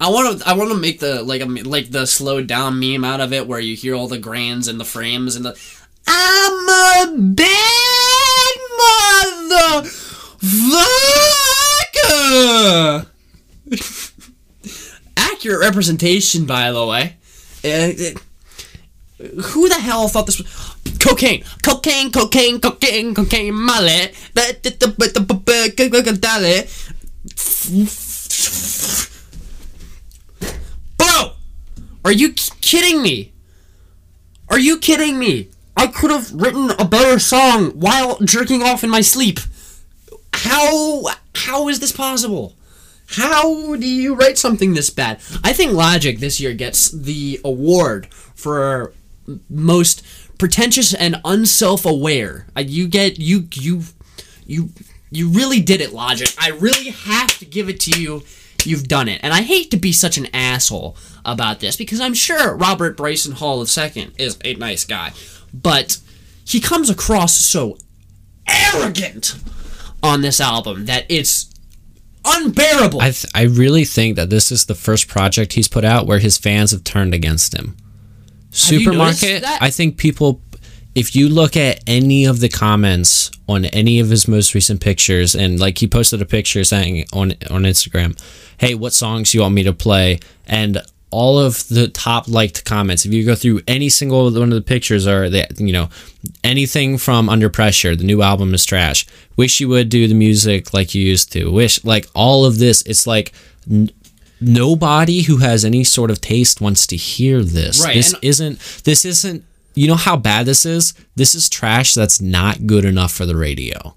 I 0.00 0.08
want 0.10 0.40
to. 0.40 0.48
I 0.48 0.52
want 0.54 0.70
to 0.70 0.76
make 0.76 1.00
the 1.00 1.22
like 1.22 1.40
a, 1.40 1.44
like 1.46 1.90
the 1.90 2.06
slowed 2.06 2.46
down 2.46 2.78
meme 2.80 3.04
out 3.04 3.20
of 3.20 3.32
it, 3.32 3.46
where 3.46 3.60
you 3.60 3.76
hear 3.76 3.94
all 3.94 4.08
the 4.08 4.18
grands 4.18 4.68
and 4.68 4.78
the 4.80 4.84
frames 4.84 5.36
and 5.36 5.44
the. 5.44 5.56
I'm 6.06 6.68
a 6.68 7.18
bad 7.18 8.56
motherfucker. 12.04 13.06
Accurate 15.16 15.60
representation, 15.60 16.44
by 16.46 16.70
the 16.72 16.84
way. 16.86 17.16
Uh, 17.64 17.92
it- 17.96 18.18
who 19.42 19.68
the 19.68 19.76
hell 19.76 20.08
thought 20.08 20.26
this 20.26 20.38
was 20.38 20.96
cocaine? 20.98 21.44
Cocaine, 21.62 22.10
cocaine, 22.10 22.60
cocaine, 22.60 23.14
cocaine, 23.14 23.54
Molly. 23.54 24.10
Are 32.04 32.12
you 32.12 32.32
kidding 32.32 33.02
me? 33.02 33.32
Are 34.48 34.58
you 34.58 34.78
kidding 34.78 35.18
me? 35.18 35.48
I 35.76 35.86
could 35.86 36.10
have 36.10 36.32
written 36.32 36.70
a 36.78 36.84
better 36.84 37.18
song 37.18 37.70
while 37.70 38.18
jerking 38.20 38.62
off 38.62 38.84
in 38.84 38.90
my 38.90 39.00
sleep. 39.00 39.38
How 40.32 41.04
how 41.34 41.68
is 41.68 41.80
this 41.80 41.92
possible? 41.92 42.54
How 43.06 43.76
do 43.76 43.86
you 43.86 44.14
write 44.14 44.38
something 44.38 44.74
this 44.74 44.90
bad? 44.90 45.20
I 45.42 45.52
think 45.52 45.72
Logic 45.72 46.18
this 46.18 46.40
year 46.40 46.54
gets 46.54 46.90
the 46.90 47.40
award 47.44 48.06
for 48.34 48.92
most 49.48 50.04
pretentious 50.38 50.92
and 50.94 51.20
unself-aware. 51.24 52.46
Uh, 52.56 52.60
You 52.60 52.86
get 52.88 53.18
you 53.18 53.48
you 53.54 53.82
you 54.46 54.70
you 55.10 55.28
really 55.28 55.60
did 55.60 55.80
it, 55.80 55.92
Logic. 55.92 56.28
I 56.38 56.50
really 56.50 56.90
have 56.90 57.38
to 57.38 57.44
give 57.44 57.68
it 57.68 57.80
to 57.80 58.00
you. 58.00 58.22
You've 58.66 58.88
done 58.88 59.08
it, 59.08 59.20
and 59.22 59.32
I 59.32 59.42
hate 59.42 59.70
to 59.70 59.76
be 59.76 59.92
such 59.92 60.18
an 60.18 60.26
asshole 60.34 60.96
about 61.24 61.60
this 61.60 61.76
because 61.76 62.00
I'm 62.00 62.14
sure 62.14 62.54
Robert 62.56 62.96
Bryson 62.96 63.32
Hall 63.32 63.60
II 63.60 64.10
is 64.18 64.38
a 64.44 64.54
nice 64.54 64.84
guy, 64.84 65.12
but 65.52 65.98
he 66.44 66.60
comes 66.60 66.90
across 66.90 67.34
so 67.34 67.78
arrogant 68.48 69.36
on 70.02 70.20
this 70.20 70.40
album 70.40 70.84
that 70.86 71.06
it's 71.08 71.50
unbearable. 72.24 73.00
I 73.00 73.10
th- 73.10 73.26
I 73.34 73.42
really 73.42 73.84
think 73.84 74.16
that 74.16 74.30
this 74.30 74.50
is 74.52 74.66
the 74.66 74.74
first 74.74 75.08
project 75.08 75.54
he's 75.54 75.68
put 75.68 75.84
out 75.84 76.06
where 76.06 76.18
his 76.18 76.38
fans 76.38 76.70
have 76.70 76.84
turned 76.84 77.14
against 77.14 77.54
him. 77.54 77.76
Supermarket. 78.50 79.42
I 79.44 79.70
think 79.70 79.96
people, 79.96 80.40
if 80.94 81.16
you 81.16 81.28
look 81.28 81.56
at 81.56 81.82
any 81.86 82.24
of 82.24 82.40
the 82.40 82.48
comments 82.48 83.30
on 83.48 83.64
any 83.66 83.98
of 84.00 84.10
his 84.10 84.28
most 84.28 84.54
recent 84.54 84.80
pictures, 84.80 85.34
and 85.34 85.58
like 85.58 85.78
he 85.78 85.88
posted 85.88 86.22
a 86.22 86.26
picture 86.26 86.62
saying 86.64 87.06
on 87.12 87.32
on 87.50 87.62
Instagram, 87.62 88.16
"Hey, 88.58 88.74
what 88.74 88.92
songs 88.92 89.34
you 89.34 89.40
want 89.40 89.54
me 89.54 89.62
to 89.64 89.72
play?" 89.72 90.20
and 90.46 90.80
all 91.14 91.38
of 91.38 91.68
the 91.68 91.86
top 91.86 92.26
liked 92.26 92.64
comments, 92.64 93.06
if 93.06 93.12
you 93.12 93.24
go 93.24 93.36
through 93.36 93.60
any 93.68 93.88
single 93.88 94.24
one 94.32 94.50
of 94.50 94.56
the 94.56 94.60
pictures, 94.60 95.06
or 95.06 95.30
that 95.30 95.60
you 95.60 95.72
know 95.72 95.88
anything 96.42 96.98
from 96.98 97.28
Under 97.28 97.48
Pressure, 97.48 97.94
the 97.94 98.02
new 98.02 98.20
album 98.20 98.52
is 98.52 98.64
trash. 98.64 99.06
Wish 99.36 99.60
you 99.60 99.68
would 99.68 99.88
do 99.88 100.08
the 100.08 100.14
music 100.14 100.74
like 100.74 100.92
you 100.92 101.04
used 101.04 101.30
to. 101.32 101.52
Wish 101.52 101.84
like 101.84 102.08
all 102.14 102.44
of 102.44 102.58
this. 102.58 102.82
It's 102.82 103.06
like 103.06 103.32
n- 103.70 103.90
nobody 104.40 105.22
who 105.22 105.36
has 105.36 105.64
any 105.64 105.84
sort 105.84 106.10
of 106.10 106.20
taste 106.20 106.60
wants 106.60 106.84
to 106.88 106.96
hear 106.96 107.44
this. 107.44 107.84
Right, 107.84 107.94
This 107.94 108.14
isn't. 108.20 108.58
This 108.82 109.04
isn't. 109.04 109.44
You 109.76 109.86
know 109.86 109.94
how 109.94 110.16
bad 110.16 110.46
this 110.46 110.66
is. 110.66 110.94
This 111.14 111.36
is 111.36 111.48
trash. 111.48 111.94
That's 111.94 112.20
not 112.20 112.66
good 112.66 112.84
enough 112.84 113.12
for 113.12 113.24
the 113.24 113.36
radio. 113.36 113.94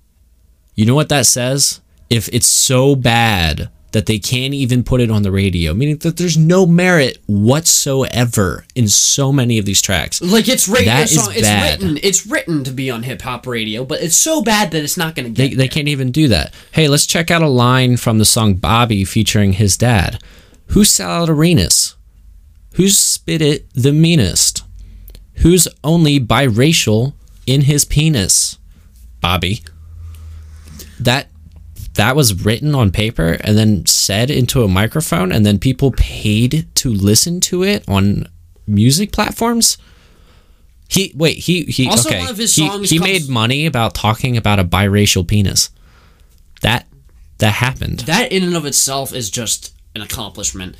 You 0.76 0.86
know 0.86 0.96
what 0.96 1.10
that 1.10 1.26
says? 1.26 1.82
If 2.12 2.30
it's 2.32 2.48
so 2.48 2.96
bad 2.96 3.70
that 3.98 4.06
they 4.06 4.20
can't 4.20 4.54
even 4.54 4.84
put 4.84 5.02
it 5.02 5.10
on 5.10 5.24
the 5.24 5.32
radio, 5.32 5.74
meaning 5.74 5.98
that 5.98 6.18
there's 6.18 6.38
no 6.38 6.68
merit 6.68 7.18
whatsoever 7.26 8.64
in 8.76 8.88
so 8.88 9.32
many 9.34 9.58
of 9.58 9.66
these 9.66 9.82
tracks. 9.82 10.22
like 10.22 10.48
it's 10.48 10.68
written, 10.68 10.86
That 10.86 11.02
it's, 11.04 11.14
is 11.14 11.28
it's 11.30 11.42
bad. 11.42 11.82
written, 11.82 12.00
it's 12.04 12.28
written 12.28 12.64
to 12.64 12.70
be 12.72 12.92
on 12.92 13.02
hip 13.02 13.24
hop 13.24 13.48
radio, 13.48 13.84
but 13.84 14.00
it's 14.02 14.16
so 14.16 14.44
bad 14.44 14.70
that 14.70 14.84
it's 14.84 14.98
not 14.98 15.16
going 15.16 15.34
to 15.34 15.42
They, 15.42 15.50
get. 15.50 15.58
they 15.58 15.68
can't 15.68 15.88
even 15.88 16.12
do 16.12 16.28
that. 16.28 16.54
Hey, 16.74 16.88
let's 16.88 17.08
check 17.08 17.32
out 17.32 17.42
a 17.42 17.48
line 17.48 17.98
from 17.98 18.20
the 18.20 18.26
song 18.26 18.54
Bobby 18.54 19.04
featuring 19.04 19.54
his 19.54 19.76
dad. 19.78 20.22
Who's 20.68 20.92
Sal 20.92 21.28
Arenas? 21.28 21.96
Who's 22.74 22.96
spit 22.98 23.42
it 23.42 23.66
the 23.74 23.92
meanest? 23.94 24.64
Who's 25.38 25.68
only 25.84 26.20
biracial 26.20 27.14
in 27.48 27.62
his 27.62 27.84
penis? 27.84 28.60
Bobby. 29.22 29.64
That 31.00 31.30
that 31.98 32.16
was 32.16 32.44
written 32.46 32.74
on 32.74 32.90
paper 32.92 33.38
and 33.42 33.58
then 33.58 33.86
said 33.86 34.32
into 34.32 34.64
a 34.64 34.68
microphone 34.68 35.32
and 35.32 35.46
then 35.46 35.60
people 35.60 35.92
paid 35.92 36.68
to 36.76 36.90
listen 36.92 37.40
to 37.42 37.64
it 37.64 37.84
on 37.88 38.28
music 38.66 39.12
platforms? 39.12 39.78
He 40.90 41.12
wait, 41.16 41.38
he 41.40 41.64
he 41.66 41.90
Also, 41.90 42.10
okay. 42.10 42.20
one 42.22 42.30
of 42.30 42.38
his 42.38 42.56
he, 42.56 42.64
he 42.64 42.98
comes- 42.98 43.02
made 43.02 43.30
money 43.30 43.66
about 43.66 43.94
talking 43.94 44.38
about 44.38 44.58
a 44.60 44.64
biracial 44.64 45.28
penis. 45.28 45.70
That 46.62 46.88
that 47.40 47.54
happened. 47.54 48.00
that 48.02 48.32
in 48.32 48.44
and 48.44 48.56
of 48.56 48.66
itself 48.66 49.14
is 49.14 49.30
just 49.30 49.74
an 49.96 50.02
accomplishment. 50.02 50.76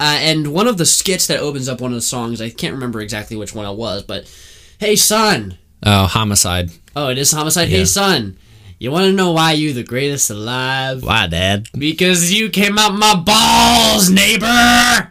Uh, 0.00 0.18
and 0.20 0.48
one 0.52 0.66
of 0.66 0.78
the 0.78 0.86
skits 0.86 1.28
that 1.28 1.38
opens 1.38 1.68
up 1.68 1.80
one 1.80 1.92
of 1.92 1.94
the 1.94 2.00
songs, 2.02 2.40
I 2.42 2.50
can't 2.50 2.74
remember 2.74 3.00
exactly 3.00 3.36
which 3.36 3.54
one 3.54 3.66
it 3.66 3.76
was, 3.76 4.02
but 4.02 4.28
hey 4.80 4.96
son, 4.96 5.58
Oh, 5.84 6.06
homicide. 6.06 6.70
oh 6.96 7.08
it 7.08 7.18
is 7.18 7.30
homicide. 7.30 7.68
Yeah. 7.68 7.78
Hey 7.78 7.84
son, 7.84 8.36
you 8.82 8.90
want 8.90 9.04
to 9.04 9.12
know 9.12 9.30
why 9.30 9.52
you 9.52 9.72
the 9.72 9.84
greatest 9.84 10.28
alive? 10.28 11.04
Why, 11.04 11.28
Dad? 11.28 11.68
Because 11.78 12.32
you 12.32 12.50
came 12.50 12.80
out 12.80 12.94
my 12.94 13.14
balls, 13.14 14.10
neighbor. 14.10 15.08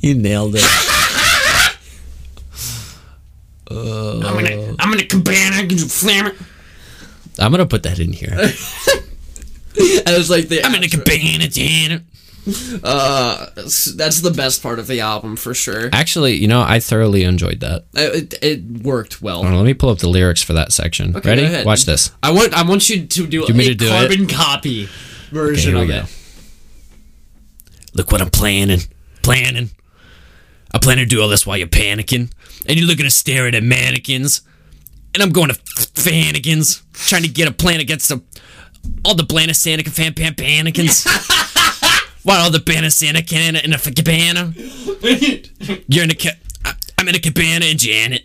You 0.00 0.16
nailed 0.16 0.54
it. 0.54 0.62
I'm 3.70 4.20
gonna, 4.20 4.74
I'm 4.78 4.90
gonna 4.90 5.06
cabana, 5.06 5.62
you 5.62 5.86
flammer. 5.86 6.36
I'm 7.38 7.50
gonna 7.50 7.64
put 7.64 7.84
that 7.84 7.98
in 7.98 8.12
here. 8.12 8.32
I 10.06 10.14
was 10.14 10.28
like, 10.28 10.48
the, 10.48 10.62
I'm 10.62 10.74
in 10.74 10.84
a 10.84 10.88
cabana, 10.88 11.48
Janet. 11.48 12.02
Uh, 12.84 13.46
that's 13.54 14.20
the 14.20 14.32
best 14.34 14.62
part 14.62 14.78
of 14.78 14.86
the 14.86 15.00
album 15.00 15.36
for 15.36 15.54
sure. 15.54 15.90
Actually, 15.92 16.34
you 16.36 16.48
know, 16.48 16.60
I 16.60 16.80
thoroughly 16.80 17.24
enjoyed 17.24 17.60
that. 17.60 17.84
It, 17.94 18.34
it, 18.34 18.44
it 18.44 18.64
worked 18.82 19.20
well. 19.22 19.42
On, 19.44 19.54
let 19.54 19.64
me 19.64 19.74
pull 19.74 19.90
up 19.90 19.98
the 19.98 20.08
lyrics 20.08 20.42
for 20.42 20.52
that 20.54 20.72
section. 20.72 21.16
Okay, 21.16 21.28
Ready? 21.28 21.64
Watch 21.64 21.84
this. 21.84 22.12
I 22.22 22.30
want 22.32 22.54
I 22.54 22.62
want 22.62 22.88
you 22.90 23.06
to 23.06 23.26
do 23.26 23.46
me 23.52 23.66
a 23.66 23.68
to 23.68 23.74
do 23.74 23.86
it? 23.86 23.88
carbon 23.88 24.26
copy 24.26 24.88
version 25.30 25.74
here 25.76 25.84
of 25.84 25.90
it. 25.90 26.14
Look 27.94 28.12
what 28.12 28.20
I'm 28.20 28.30
planning. 28.30 28.80
Planning. 29.22 29.70
I 30.72 30.78
plan 30.78 30.98
to 30.98 31.06
do 31.06 31.20
all 31.22 31.28
this 31.28 31.46
while 31.46 31.56
you're 31.56 31.66
panicking. 31.66 32.30
And 32.66 32.78
you're 32.78 32.86
looking 32.86 33.04
to 33.04 33.10
stare 33.10 33.46
at 33.46 33.62
mannequins. 33.62 34.42
And 35.14 35.22
I'm 35.22 35.30
going 35.30 35.48
to 35.48 35.54
Fannikins. 35.54 36.82
Trying 37.08 37.22
to 37.22 37.28
get 37.28 37.48
a 37.48 37.52
plan 37.52 37.80
against 37.80 38.08
the, 38.10 38.22
all 39.04 39.14
the 39.14 39.22
Blanasanic 39.22 39.88
fan 39.88 40.14
pan 40.14 40.34
panicans. 40.34 41.06
while 42.28 42.42
all 42.42 42.50
the 42.50 42.58
Banasanic 42.58 43.08
in 43.10 43.16
a, 43.16 43.22
can 43.22 43.56
in 43.56 43.72
a 43.72 43.78
cabana. 43.78 44.52
You're 45.88 46.04
in 46.04 46.10
a 46.10 46.14
ca- 46.14 46.36
I- 46.62 46.74
I'm 46.98 47.08
in 47.08 47.14
a 47.14 47.18
cabana 47.18 47.64
in 47.64 47.78
Janet. 47.78 48.22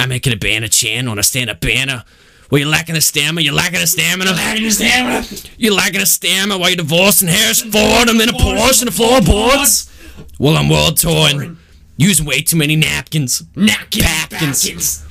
I'm 0.00 0.08
making 0.08 0.32
a 0.32 0.36
banner 0.36 0.66
chin 0.66 1.06
on 1.06 1.20
a 1.20 1.22
stand 1.22 1.48
up 1.48 1.60
banner. 1.60 2.02
Well, 2.50 2.60
you're 2.60 2.68
lacking 2.70 2.96
a 2.96 3.00
stamina. 3.00 3.42
You're 3.42 3.54
lacking 3.54 3.80
a 3.80 3.86
stamina. 3.86 4.30
Lacking 4.32 4.64
a 4.64 4.70
stamina. 4.70 5.24
You're 5.58 5.74
lacking 5.74 6.00
a 6.00 6.06
stamina 6.06 6.58
while 6.58 6.70
you're 6.70 6.78
divorcing 6.78 7.28
Harrison 7.28 7.70
Ford. 7.70 8.08
I'm 8.08 8.20
in 8.20 8.28
a 8.28 8.32
Porsche 8.32 8.80
and 8.82 8.88
the 8.88 8.92
floorboards. 8.92 9.92
Well, 10.38 10.56
I'm 10.56 10.68
world 10.68 10.96
touring. 10.96 11.58
Using 11.98 12.26
way 12.26 12.40
too 12.40 12.56
many 12.56 12.74
napkins. 12.74 13.42
Napkins, 13.54 14.04
Papkins. 14.04 14.64
napkins. 14.64 15.06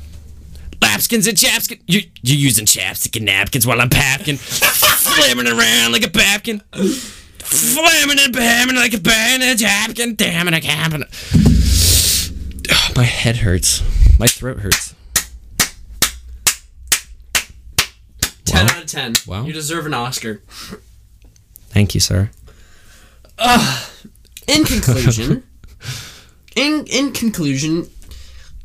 Lapskins 0.82 1.28
and 1.28 1.38
chapskins. 1.38 1.82
You, 1.88 2.02
you're 2.24 2.38
using 2.40 2.66
chapstick 2.66 3.16
and 3.18 3.26
napkins 3.26 3.68
while 3.68 3.80
I'm 3.82 3.90
papkin. 3.90 4.38
Flamming 4.40 5.48
around 5.48 5.92
like 5.94 6.04
a 6.06 6.10
papkin. 6.10 6.62
Flamming 7.50 8.20
and 8.20 8.34
bamming 8.36 8.76
like 8.76 8.94
a 8.94 9.00
bandage. 9.00 9.62
Napkin. 9.62 10.16
Damn 10.16 10.48
it, 10.48 10.54
I 10.54 10.60
can't. 10.60 11.04
Oh, 12.70 12.92
my 12.96 13.04
head 13.04 13.38
hurts. 13.38 13.82
My 14.20 14.28
throat 14.28 14.60
hurts. 14.60 14.94
Ten 18.46 18.66
Wow. 18.66 18.72
out 18.74 18.82
of 18.84 18.86
ten. 18.88 19.14
Wow. 19.26 19.46
You 19.46 19.54
deserve 19.54 19.86
an 19.86 19.94
Oscar. 19.94 20.42
Thank 21.70 21.94
you, 21.94 22.00
sir. 22.02 22.32
In 24.48 24.64
conclusion, 24.66 25.44
in 26.56 26.86
in 26.88 27.12
conclusion, 27.12 27.90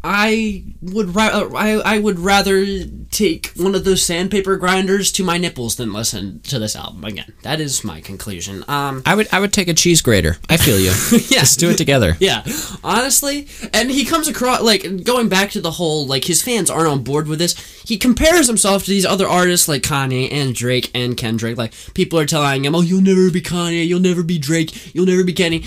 I 0.05 0.65
would 0.81 1.15
ra- 1.15 1.49
I 1.55 1.75
I 1.85 1.99
would 1.99 2.19
rather 2.19 2.65
take 3.11 3.53
one 3.57 3.75
of 3.75 3.85
those 3.85 4.03
sandpaper 4.05 4.57
grinders 4.57 5.13
to 5.13 5.23
my 5.25 5.39
nipples 5.39 5.77
than 5.77 5.93
listen 5.93 6.41
to 6.41 6.59
this 6.59 6.75
album 6.75 7.05
again. 7.05 7.33
That 7.43 7.61
is 7.61 7.85
my 7.85 8.01
conclusion. 8.01 8.65
Um, 8.69 9.03
I 9.07 9.15
would 9.15 9.29
I 9.31 9.39
would 9.39 9.53
take 9.53 9.69
a 9.69 9.75
cheese 9.75 10.03
grater. 10.03 10.39
I 10.49 10.57
feel 10.57 10.79
you. 10.79 10.93
Yeah. 11.33 11.39
Let's 11.41 11.57
do 11.57 11.71
it 11.71 11.79
together. 11.79 12.17
Yeah, 12.21 12.45
honestly, 12.85 13.49
and 13.73 13.91
he 13.91 14.05
comes 14.05 14.29
across 14.29 14.61
like 14.63 15.05
going 15.05 15.29
back 15.29 15.51
to 15.53 15.61
the 15.61 15.73
whole 15.73 16.07
like 16.07 16.25
his 16.25 16.43
fans 16.43 16.71
aren't 16.71 16.89
on 16.89 17.03
board 17.03 17.29
with 17.29 17.39
this. 17.39 17.55
He 17.85 17.97
compares 17.97 18.47
himself 18.47 18.85
to 18.85 18.91
these 18.91 19.07
other 19.07 19.27
artists 19.29 19.69
like 19.69 19.83
Kanye 19.83 20.33
and 20.33 20.55
Drake 20.55 20.91
and 20.95 21.17
Kendrick. 21.17 21.57
Like 21.57 21.75
people 21.95 22.19
are 22.19 22.27
telling 22.27 22.65
him, 22.65 22.75
"Oh, 22.75 22.81
you'll 22.81 23.03
never 23.03 23.31
be 23.31 23.41
Kanye, 23.41 23.87
you'll 23.87 24.01
never 24.01 24.23
be 24.23 24.39
Drake, 24.39 24.95
you'll 24.95 25.07
never 25.07 25.25
be 25.25 25.33
Kenny." 25.33 25.65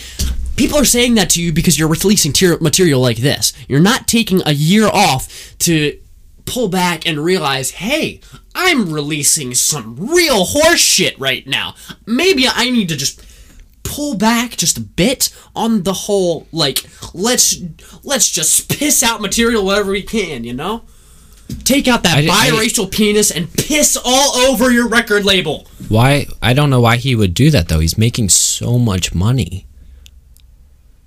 People 0.56 0.78
are 0.80 0.86
saying 0.86 1.16
that 1.16 1.30
to 1.32 1.44
you 1.44 1.52
because 1.52 1.78
you're 1.78 1.90
releasing 1.90 2.34
material 2.62 3.02
like 3.02 3.18
this. 3.18 3.52
You're 3.68 3.82
not 3.82 4.08
taking 4.08 4.25
a 4.46 4.52
year 4.54 4.88
off 4.88 5.56
to 5.60 5.98
pull 6.46 6.68
back 6.68 7.06
and 7.08 7.24
realize, 7.24 7.72
hey, 7.72 8.20
I'm 8.54 8.92
releasing 8.94 9.54
some 9.56 9.96
real 9.98 10.46
horse 10.46 10.80
shit 10.80 11.18
right 11.20 11.46
now. 11.48 11.76
Maybe 12.06 12.46
I 12.48 12.70
need 12.70 12.90
to 12.90 12.96
just 12.96 13.22
pull 13.84 14.16
back 14.16 14.52
just 14.58 14.78
a 14.78 14.82
bit 14.82 15.34
on 15.56 15.84
the 15.84 15.94
whole 15.94 16.48
like 16.52 16.80
let's 17.14 17.56
let's 18.04 18.30
just 18.32 18.68
piss 18.70 19.04
out 19.04 19.22
material 19.22 19.66
wherever 19.66 19.92
we 19.92 20.02
can, 20.02 20.44
you 20.44 20.54
know? 20.54 20.84
Take 21.64 21.88
out 21.88 22.02
that 22.04 22.18
I 22.18 22.22
di- 22.22 22.30
I- 22.30 22.50
biracial 22.50 22.92
penis 22.92 23.30
and 23.32 23.52
piss 23.54 23.98
all 24.04 24.36
over 24.38 24.72
your 24.72 24.88
record 24.88 25.26
label. 25.26 25.68
Why? 25.90 26.26
I 26.42 26.54
don't 26.54 26.70
know 26.72 26.82
why 26.82 26.98
he 26.98 27.16
would 27.16 27.34
do 27.36 27.52
that 27.52 27.68
though. 27.68 27.80
He's 27.80 27.98
making 27.98 28.30
so 28.30 28.80
much 28.80 29.14
money. 29.14 29.68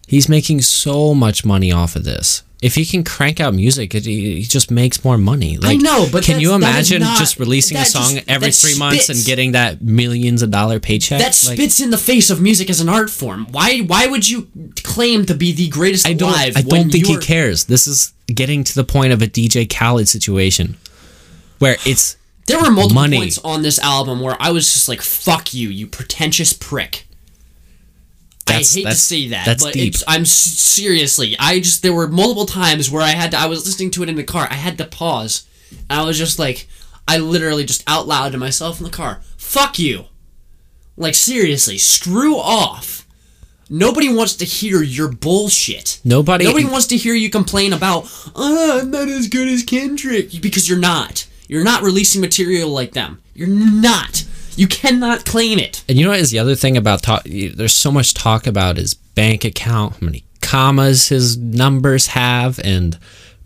He's 0.06 0.28
making 0.28 0.62
so 0.62 1.14
much 1.14 1.44
money 1.44 1.70
off 1.72 1.96
of 1.96 2.04
this. 2.04 2.42
If 2.60 2.74
he 2.74 2.84
can 2.84 3.04
crank 3.04 3.38
out 3.38 3.54
music, 3.54 3.94
it, 3.94 4.04
he 4.04 4.42
just 4.42 4.68
makes 4.68 5.04
more 5.04 5.16
money. 5.16 5.58
Like, 5.58 5.78
know, 5.80 6.08
but 6.10 6.24
can 6.24 6.40
you 6.40 6.48
that's- 6.58 6.74
that 6.74 6.80
is 6.80 6.90
imagine 6.90 7.02
not- 7.08 7.18
just 7.18 7.38
releasing 7.38 7.76
a 7.76 7.84
song 7.84 8.14
just- 8.16 8.24
every 8.28 8.50
three 8.50 8.76
months 8.76 9.08
and 9.08 9.24
getting 9.24 9.52
that 9.52 9.80
millions 9.80 10.42
of 10.42 10.50
dollar 10.50 10.80
paycheck? 10.80 11.20
That 11.20 11.38
Like, 11.46 11.56
spits 11.56 11.78
in 11.78 11.90
the 11.90 11.98
face 11.98 12.30
of 12.30 12.40
music 12.40 12.68
as 12.68 12.80
an 12.80 12.88
art 12.88 13.10
form. 13.10 13.46
Why 13.52 13.78
why 13.78 14.06
would 14.08 14.28
you 14.28 14.48
claim 14.82 15.24
to 15.26 15.34
be 15.34 15.52
the 15.52 15.68
greatest 15.68 16.04
I 16.04 16.14
don't. 16.14 16.30
alive 16.30 16.54
I 16.56 16.62
don't 16.62 16.90
think 16.90 17.06
he 17.06 17.16
cares. 17.18 17.64
This 17.64 17.86
is 17.86 18.12
getting 18.26 18.64
to 18.64 18.74
the 18.74 18.84
point 18.84 19.12
of 19.12 19.22
a 19.22 19.28
DJ 19.28 19.64
Khaled 19.64 20.08
situation, 20.08 20.76
where 21.60 21.76
it's 21.86 22.16
There 22.46 22.58
were 22.60 22.70
multiple 22.72 22.94
money. 23.02 23.18
points 23.18 23.38
on 23.44 23.62
this 23.62 23.78
album 23.78 24.20
where 24.20 24.36
I 24.40 24.50
was 24.50 24.72
just 24.72 24.88
like, 24.88 25.00
"Fuck 25.02 25.54
you, 25.54 25.68
you 25.68 25.86
pretentious 25.86 26.52
prick." 26.52 27.04
That's- 28.48 28.76
I 28.76 28.80
hate 28.80 28.86
to 28.86 28.94
say 28.94 29.28
that, 29.28 29.46
that's 29.46 29.64
but 29.64 29.72
deep. 29.74 29.94
It's, 29.94 30.04
I'm 30.08 30.24
seriously. 30.24 31.36
I 31.38 31.60
just 31.60 31.82
there 31.82 31.92
were 31.92 32.08
multiple 32.08 32.46
times 32.46 32.90
where 32.90 33.02
I 33.02 33.10
had 33.10 33.30
to. 33.32 33.38
I 33.38 33.46
was 33.46 33.64
listening 33.66 33.90
to 33.92 34.02
it 34.02 34.08
in 34.08 34.16
the 34.16 34.24
car. 34.24 34.48
I 34.50 34.54
had 34.54 34.78
to 34.78 34.84
pause, 34.84 35.46
and 35.88 36.00
I 36.00 36.04
was 36.04 36.18
just 36.18 36.38
like, 36.38 36.68
I 37.06 37.18
literally 37.18 37.64
just 37.64 37.84
out 37.86 38.06
loud 38.08 38.32
to 38.32 38.38
myself 38.38 38.78
in 38.78 38.84
the 38.84 38.90
car, 38.90 39.20
"Fuck 39.36 39.78
you!" 39.78 40.06
Like 40.96 41.14
seriously, 41.14 41.78
screw 41.78 42.36
off. 42.36 43.06
Nobody 43.70 44.12
wants 44.12 44.34
to 44.36 44.44
hear 44.46 44.82
your 44.82 45.08
bullshit. 45.12 46.00
Nobody- 46.02 46.44
Nobody 46.46 46.64
wants 46.64 46.86
to 46.86 46.96
hear 46.96 47.14
you 47.14 47.28
complain 47.28 47.72
about. 47.74 48.06
Oh, 48.34 48.80
I'm 48.80 48.90
not 48.90 49.08
as 49.08 49.28
good 49.28 49.46
as 49.46 49.62
Kendrick 49.62 50.40
because 50.40 50.68
you're 50.68 50.78
not. 50.78 51.26
You're 51.48 51.64
not 51.64 51.82
releasing 51.82 52.20
material 52.22 52.70
like 52.70 52.92
them. 52.92 53.20
You're 53.34 53.48
not. 53.48 54.24
You 54.58 54.66
cannot 54.66 55.24
claim 55.24 55.60
it. 55.60 55.84
And 55.88 55.96
you 55.96 56.04
know 56.04 56.10
what 56.10 56.18
is 56.18 56.32
the 56.32 56.40
other 56.40 56.56
thing 56.56 56.76
about 56.76 57.02
talk? 57.02 57.22
There's 57.24 57.74
so 57.74 57.92
much 57.92 58.12
talk 58.12 58.46
about 58.46 58.76
his 58.76 58.94
bank 58.94 59.44
account, 59.44 59.94
how 59.94 60.04
many 60.06 60.24
commas 60.42 61.08
his 61.08 61.36
numbers 61.36 62.08
have, 62.08 62.58
and 62.64 62.98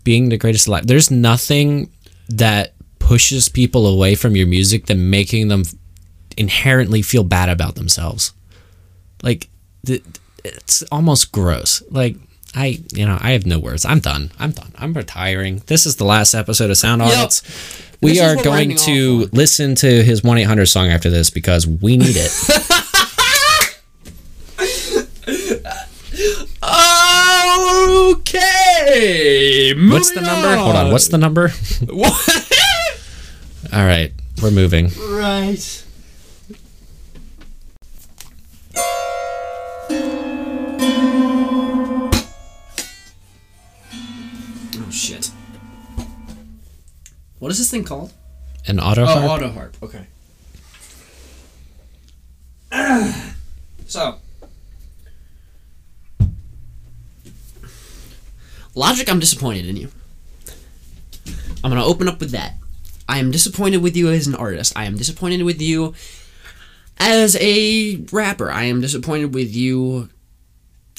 being 0.03 0.29
the 0.29 0.37
greatest 0.37 0.67
alive. 0.67 0.87
There's 0.87 1.11
nothing 1.11 1.91
that 2.29 2.73
pushes 2.97 3.47
people 3.47 3.85
away 3.85 4.15
from 4.15 4.35
your 4.35 4.47
music 4.47 4.87
than 4.87 5.11
making 5.11 5.49
them 5.49 5.63
inherently 6.35 7.03
feel 7.03 7.23
bad 7.23 7.47
about 7.47 7.75
themselves. 7.75 8.33
Like, 9.21 9.49
it's 10.43 10.81
almost 10.91 11.31
gross. 11.31 11.83
Like, 11.91 12.15
I, 12.55 12.79
you 12.93 13.05
know, 13.05 13.17
I 13.19 13.31
have 13.31 13.45
no 13.45 13.59
words. 13.59 13.85
I'm 13.85 13.99
done. 13.99 14.31
I'm 14.39 14.51
done. 14.51 14.71
I'm 14.77 14.93
retiring. 14.93 15.63
This 15.67 15.85
is 15.85 15.95
the 15.95 16.05
last 16.05 16.33
episode 16.33 16.69
of 16.69 16.77
Sound 16.77 17.01
Audits. 17.01 17.41
We 18.01 18.13
This 18.13 18.21
are 18.21 18.43
going 18.43 18.75
to 18.75 19.29
listen 19.31 19.75
to 19.75 20.03
his 20.03 20.23
1 20.23 20.37
800 20.37 20.65
song 20.65 20.89
after 20.89 21.09
this 21.09 21.29
because 21.29 21.65
we 21.65 21.97
need 21.97 22.15
it. 22.17 22.31
Okay. 28.23 29.73
What's 29.89 30.11
the 30.13 30.21
number? 30.21 30.55
Hold 30.55 30.75
on. 30.75 30.91
What's 30.91 31.07
the 31.07 31.17
number? 31.17 31.51
All 33.73 33.85
right. 33.85 34.11
We're 34.41 34.51
moving. 34.51 34.89
right. 35.11 35.83
What 47.43 47.51
is 47.51 47.57
this 47.57 47.69
thing 47.69 47.83
called? 47.83 48.13
An 48.67 48.79
auto 48.79 49.01
oh, 49.01 49.05
harp. 49.05 49.21
Oh, 49.21 49.27
auto 49.27 49.49
harp. 49.51 49.75
Okay. 49.83 50.07
so, 53.85 54.15
Logic, 58.73 59.11
I'm 59.11 59.19
disappointed 59.19 59.65
in 59.65 59.75
you. 59.75 59.89
I'm 61.65 61.69
gonna 61.69 61.83
open 61.83 62.07
up 62.07 62.21
with 62.21 62.31
that. 62.31 62.53
I 63.09 63.19
am 63.19 63.29
disappointed 63.29 63.83
with 63.83 63.97
you 63.97 64.07
as 64.07 64.25
an 64.25 64.35
artist. 64.35 64.71
I 64.77 64.85
am 64.85 64.95
disappointed 64.95 65.43
with 65.43 65.61
you 65.61 65.95
as 66.97 67.35
a 67.41 67.97
rapper. 68.13 68.49
I 68.51 68.63
am 68.63 68.79
disappointed 68.79 69.33
with 69.33 69.53
you 69.53 70.07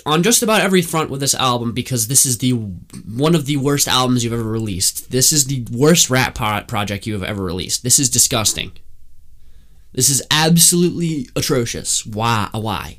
on 0.06 0.22
just 0.22 0.42
about 0.42 0.60
every 0.60 0.82
front 0.82 1.10
with 1.10 1.20
this 1.20 1.34
album 1.34 1.72
because 1.72 2.08
this 2.08 2.26
is 2.26 2.38
the 2.38 2.50
one 2.52 3.34
of 3.34 3.46
the 3.46 3.56
worst 3.56 3.88
albums 3.88 4.22
you've 4.22 4.32
ever 4.32 4.42
released. 4.42 5.10
This 5.10 5.32
is 5.32 5.46
the 5.46 5.66
worst 5.70 6.10
rap 6.10 6.34
pro- 6.34 6.62
project 6.62 7.06
you 7.06 7.14
have 7.14 7.22
ever 7.22 7.42
released. 7.42 7.82
This 7.82 7.98
is 7.98 8.10
disgusting. 8.10 8.72
This 9.92 10.10
is 10.10 10.22
absolutely 10.30 11.28
atrocious. 11.36 12.04
Why? 12.04 12.48
Why? 12.52 12.98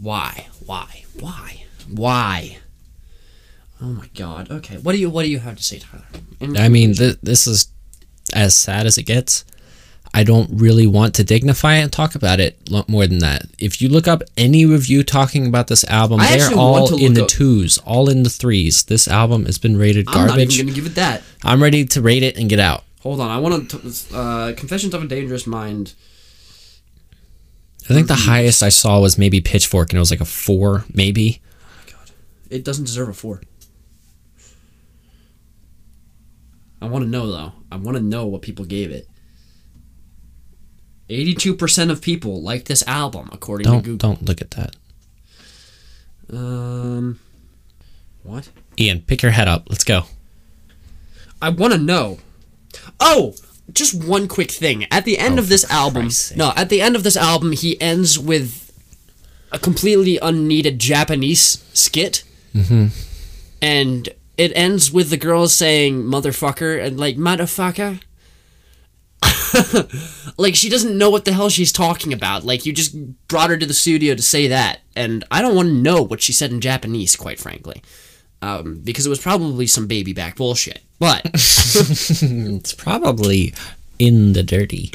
Why? 0.00 0.46
Why? 0.64 1.04
Why? 1.18 1.64
Why? 1.88 2.58
Oh 3.80 3.86
my 3.86 4.08
god. 4.14 4.50
Okay. 4.50 4.76
What 4.78 4.92
do 4.92 4.98
you 4.98 5.10
What 5.10 5.22
do 5.22 5.30
you 5.30 5.38
have 5.38 5.56
to 5.56 5.62
say, 5.62 5.78
Tyler? 5.78 6.04
I 6.58 6.68
mean, 6.68 6.94
th- 6.94 7.18
this 7.22 7.46
is 7.46 7.68
as 8.34 8.56
sad 8.56 8.86
as 8.86 8.98
it 8.98 9.04
gets. 9.04 9.44
I 10.14 10.24
don't 10.24 10.48
really 10.52 10.86
want 10.86 11.14
to 11.16 11.24
dignify 11.24 11.76
it 11.76 11.82
and 11.82 11.92
talk 11.92 12.14
about 12.14 12.40
it 12.40 12.58
more 12.88 13.06
than 13.06 13.18
that. 13.18 13.42
If 13.58 13.80
you 13.82 13.88
look 13.88 14.08
up 14.08 14.22
any 14.36 14.64
review 14.64 15.02
talking 15.02 15.46
about 15.46 15.66
this 15.68 15.84
album, 15.84 16.20
I 16.20 16.36
they're 16.38 16.56
all 16.56 16.96
in 16.96 17.14
the 17.14 17.22
up- 17.24 17.28
twos, 17.28 17.78
all 17.78 18.08
in 18.08 18.22
the 18.22 18.30
threes. 18.30 18.84
This 18.84 19.06
album 19.06 19.46
has 19.46 19.58
been 19.58 19.76
rated 19.76 20.06
garbage. 20.06 20.30
I'm 20.30 20.38
not 20.38 20.52
even 20.54 20.66
gonna 20.66 20.74
give 20.74 20.86
it 20.86 20.94
that. 20.96 21.22
I'm 21.44 21.62
ready 21.62 21.84
to 21.84 22.00
rate 22.00 22.22
it 22.22 22.36
and 22.36 22.48
get 22.48 22.58
out. 22.58 22.84
Hold 23.02 23.20
on. 23.20 23.30
I 23.30 23.38
want 23.38 23.70
to. 23.70 24.16
Uh, 24.16 24.52
Confessions 24.54 24.94
of 24.94 25.02
a 25.02 25.06
Dangerous 25.06 25.46
Mind. 25.46 25.94
I 27.90 27.94
think 27.94 28.06
the 28.06 28.14
highest 28.14 28.62
I 28.62 28.68
saw 28.68 29.00
was 29.00 29.16
maybe 29.16 29.40
Pitchfork, 29.40 29.90
and 29.90 29.96
it 29.96 30.00
was 30.00 30.10
like 30.10 30.20
a 30.20 30.26
four, 30.26 30.84
maybe. 30.92 31.40
Oh 31.40 31.66
my 31.86 31.92
god, 31.92 32.10
it 32.50 32.64
doesn't 32.64 32.84
deserve 32.84 33.08
a 33.08 33.14
four. 33.14 33.40
I 36.80 36.86
want 36.86 37.04
to 37.04 37.10
know 37.10 37.30
though. 37.30 37.52
I 37.72 37.76
want 37.76 37.96
to 37.96 38.02
know 38.02 38.26
what 38.26 38.42
people 38.42 38.64
gave 38.64 38.90
it. 38.90 39.08
Eighty-two 41.10 41.54
percent 41.54 41.90
of 41.90 42.02
people 42.02 42.42
like 42.42 42.64
this 42.66 42.86
album, 42.86 43.30
according 43.32 43.64
to 43.64 43.70
Don't 43.70 43.82
Google. 43.82 43.96
don't 44.14 44.22
look 44.24 44.40
at 44.42 44.50
that. 44.52 44.76
Um, 46.30 47.18
what? 48.22 48.50
Ian, 48.78 49.00
pick 49.02 49.22
your 49.22 49.32
head 49.32 49.48
up. 49.48 49.66
Let's 49.70 49.84
go. 49.84 50.02
I 51.40 51.48
want 51.48 51.72
to 51.72 51.78
know. 51.78 52.18
Oh, 53.00 53.34
just 53.72 53.94
one 54.04 54.28
quick 54.28 54.50
thing. 54.50 54.84
At 54.90 55.04
the 55.04 55.18
end 55.18 55.38
Oh, 55.38 55.42
of 55.42 55.48
this 55.48 55.68
album, 55.70 56.10
no, 56.36 56.52
at 56.56 56.68
the 56.68 56.80
end 56.82 56.96
of 56.96 57.02
this 57.04 57.16
album, 57.16 57.52
he 57.52 57.80
ends 57.80 58.18
with 58.18 58.70
a 59.50 59.58
completely 59.58 60.18
unneeded 60.20 60.78
Japanese 60.78 61.64
skit, 61.72 62.24
mm-hmm. 62.54 62.88
and 63.62 64.08
it 64.36 64.52
ends 64.54 64.92
with 64.92 65.08
the 65.10 65.16
girl 65.16 65.48
saying 65.48 66.02
"motherfucker" 66.02 66.84
and 66.84 67.00
like 67.00 67.16
"motherfucker." 67.16 68.00
like 70.36 70.54
she 70.54 70.68
doesn't 70.68 70.96
know 70.96 71.10
what 71.10 71.24
the 71.24 71.32
hell 71.32 71.48
she's 71.48 71.72
talking 71.72 72.12
about. 72.12 72.44
Like 72.44 72.64
you 72.66 72.72
just 72.72 72.94
brought 73.28 73.50
her 73.50 73.56
to 73.56 73.66
the 73.66 73.74
studio 73.74 74.14
to 74.14 74.22
say 74.22 74.48
that, 74.48 74.80
and 74.96 75.24
I 75.30 75.42
don't 75.42 75.54
want 75.56 75.68
to 75.68 75.74
know 75.74 76.02
what 76.02 76.22
she 76.22 76.32
said 76.32 76.50
in 76.52 76.60
Japanese, 76.60 77.16
quite 77.16 77.38
frankly, 77.38 77.82
um, 78.42 78.80
because 78.84 79.06
it 79.06 79.10
was 79.10 79.20
probably 79.20 79.66
some 79.66 79.86
baby 79.86 80.12
back 80.12 80.36
bullshit. 80.36 80.80
But 80.98 81.22
It's 81.34 82.72
probably 82.74 83.54
in 83.98 84.32
the 84.32 84.42
dirty. 84.42 84.92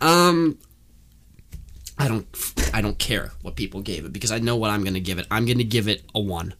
um, 0.00 0.58
I 1.98 2.08
don't, 2.08 2.26
I 2.74 2.80
don't 2.80 2.98
care 2.98 3.32
what 3.42 3.54
people 3.56 3.80
gave 3.80 4.04
it 4.04 4.12
because 4.12 4.32
I 4.32 4.38
know 4.38 4.56
what 4.56 4.70
I'm 4.70 4.82
gonna 4.84 5.00
give 5.00 5.18
it. 5.18 5.26
I'm 5.30 5.46
gonna 5.46 5.64
give 5.64 5.88
it 5.88 6.02
a 6.14 6.20
one. 6.20 6.54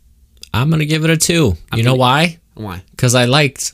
I'm 0.52 0.70
gonna 0.70 0.84
give 0.84 1.04
it 1.04 1.10
a 1.10 1.16
two. 1.16 1.56
you 1.74 1.82
know 1.82 1.90
gonna- 1.90 1.96
why? 1.96 2.38
Why? 2.54 2.82
Because 2.92 3.14
I 3.16 3.24
liked 3.24 3.72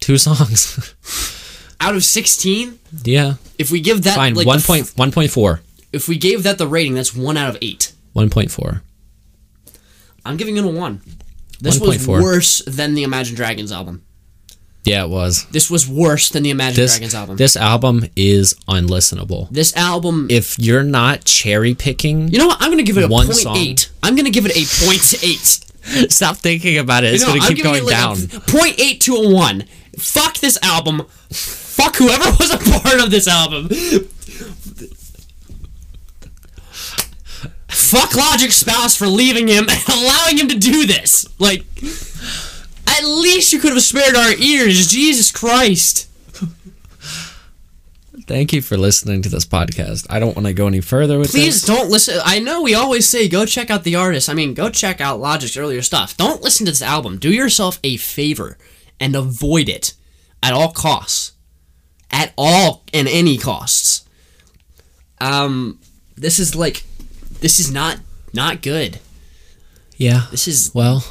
two 0.00 0.16
songs. 0.18 0.94
Out 1.80 1.94
of 1.94 2.02
sixteen, 2.04 2.78
yeah, 3.04 3.34
if 3.58 3.70
we 3.70 3.80
give 3.80 4.02
that 4.04 4.16
fine. 4.16 4.34
like 4.34 4.46
one 4.46 4.58
f- 4.58 4.66
point 4.66 4.92
one 4.96 5.12
point 5.12 5.30
four. 5.30 5.60
if 5.92 6.08
we 6.08 6.16
gave 6.16 6.42
that 6.44 6.58
the 6.58 6.66
rating, 6.66 6.94
that's 6.94 7.14
one 7.14 7.36
out 7.36 7.50
of 7.50 7.58
eight. 7.62 7.92
One 8.12 8.30
point 8.30 8.50
four. 8.50 8.82
I'm 10.24 10.36
giving 10.36 10.56
it 10.56 10.64
a 10.64 10.68
one. 10.68 11.02
This 11.60 11.78
was 11.80 11.98
1.4. 12.06 12.22
worse 12.22 12.58
than 12.66 12.94
the 12.94 13.02
Imagine 13.04 13.34
Dragons 13.36 13.72
album. 13.72 14.02
Yeah, 14.84 15.04
it 15.04 15.08
was. 15.10 15.46
This 15.52 15.70
was 15.70 15.88
worse 15.88 16.28
than 16.28 16.42
the 16.42 16.50
Imagine 16.50 16.76
This 16.76 16.92
Dragons 16.94 17.14
album. 17.14 17.36
this 17.36 17.56
album 17.56 18.04
is 18.16 18.54
unlistenable. 18.68 19.48
this 19.50 19.74
album, 19.76 20.26
If 20.30 20.58
you're 20.58 20.82
not 20.82 21.24
cherry 21.24 21.74
picking, 21.74 22.28
you 22.28 22.38
know 22.38 22.46
what? 22.48 22.58
I'm 22.60 22.70
gonna 22.70 22.82
give 22.82 22.98
it 22.98 23.04
a 23.04 23.08
One 23.08 23.26
point 23.26 23.38
song. 23.38 23.56
eight. 23.56 23.90
I'm 24.02 24.16
gonna 24.16 24.30
give 24.30 24.44
it 24.46 24.52
a 24.56 24.84
point 24.86 25.14
eight. 25.24 26.10
stop 26.12 26.36
thinking 26.36 26.78
about 26.78 27.04
it. 27.04 27.14
It's 27.14 27.22
You 27.22 27.28
know, 27.34 27.38
gonna 27.40 27.54
keep 27.54 27.62
going 27.64 27.82
it 27.82 27.86
like 27.86 27.96
down. 27.96 28.40
point 28.48 28.78
eight 28.80 29.00
to 29.02 29.14
a 29.16 29.30
one. 29.32 29.64
Fuck 29.98 30.38
this 30.38 30.58
album. 30.62 31.02
Fuck 31.76 31.96
whoever 31.96 32.24
was 32.38 32.50
a 32.50 32.58
part 32.80 33.00
of 33.00 33.10
this 33.10 33.28
album. 33.28 33.68
Fuck 37.68 38.16
Logic's 38.16 38.56
spouse 38.56 38.96
for 38.96 39.06
leaving 39.06 39.46
him 39.46 39.66
and 39.68 39.88
allowing 39.88 40.38
him 40.38 40.48
to 40.48 40.58
do 40.58 40.86
this. 40.86 41.28
Like, 41.38 41.66
at 42.88 43.04
least 43.04 43.52
you 43.52 43.58
could 43.60 43.72
have 43.72 43.82
spared 43.82 44.16
our 44.16 44.32
ears. 44.32 44.88
Jesus 44.88 45.30
Christ. 45.30 46.08
Thank 48.26 48.52
you 48.52 48.62
for 48.62 48.76
listening 48.76 49.22
to 49.22 49.28
this 49.28 49.44
podcast. 49.44 50.06
I 50.10 50.18
don't 50.18 50.34
want 50.34 50.46
to 50.46 50.54
go 50.54 50.66
any 50.66 50.80
further 50.80 51.18
with 51.18 51.28
this. 51.28 51.40
Please 51.40 51.62
this. 51.62 51.76
don't 51.76 51.90
listen. 51.90 52.18
I 52.24 52.40
know 52.40 52.62
we 52.62 52.74
always 52.74 53.06
say 53.06 53.28
go 53.28 53.46
check 53.46 53.70
out 53.70 53.84
the 53.84 53.94
artist. 53.96 54.28
I 54.28 54.34
mean, 54.34 54.54
go 54.54 54.68
check 54.68 55.00
out 55.00 55.20
Logic's 55.20 55.56
earlier 55.56 55.82
stuff. 55.82 56.16
Don't 56.16 56.42
listen 56.42 56.66
to 56.66 56.72
this 56.72 56.82
album. 56.82 57.18
Do 57.18 57.32
yourself 57.32 57.78
a 57.84 57.98
favor 57.98 58.58
and 58.98 59.14
avoid 59.14 59.68
it 59.68 59.92
at 60.42 60.54
all 60.54 60.72
costs. 60.72 61.35
At 62.10 62.32
all 62.36 62.82
and 62.94 63.08
any 63.08 63.36
costs. 63.38 64.04
Um, 65.20 65.78
this 66.16 66.38
is 66.38 66.54
like, 66.54 66.84
this 67.40 67.58
is 67.60 67.70
not 67.70 67.98
not 68.32 68.62
good. 68.62 68.98
Yeah. 69.96 70.26
This 70.30 70.46
is 70.46 70.70
Well. 70.74 71.04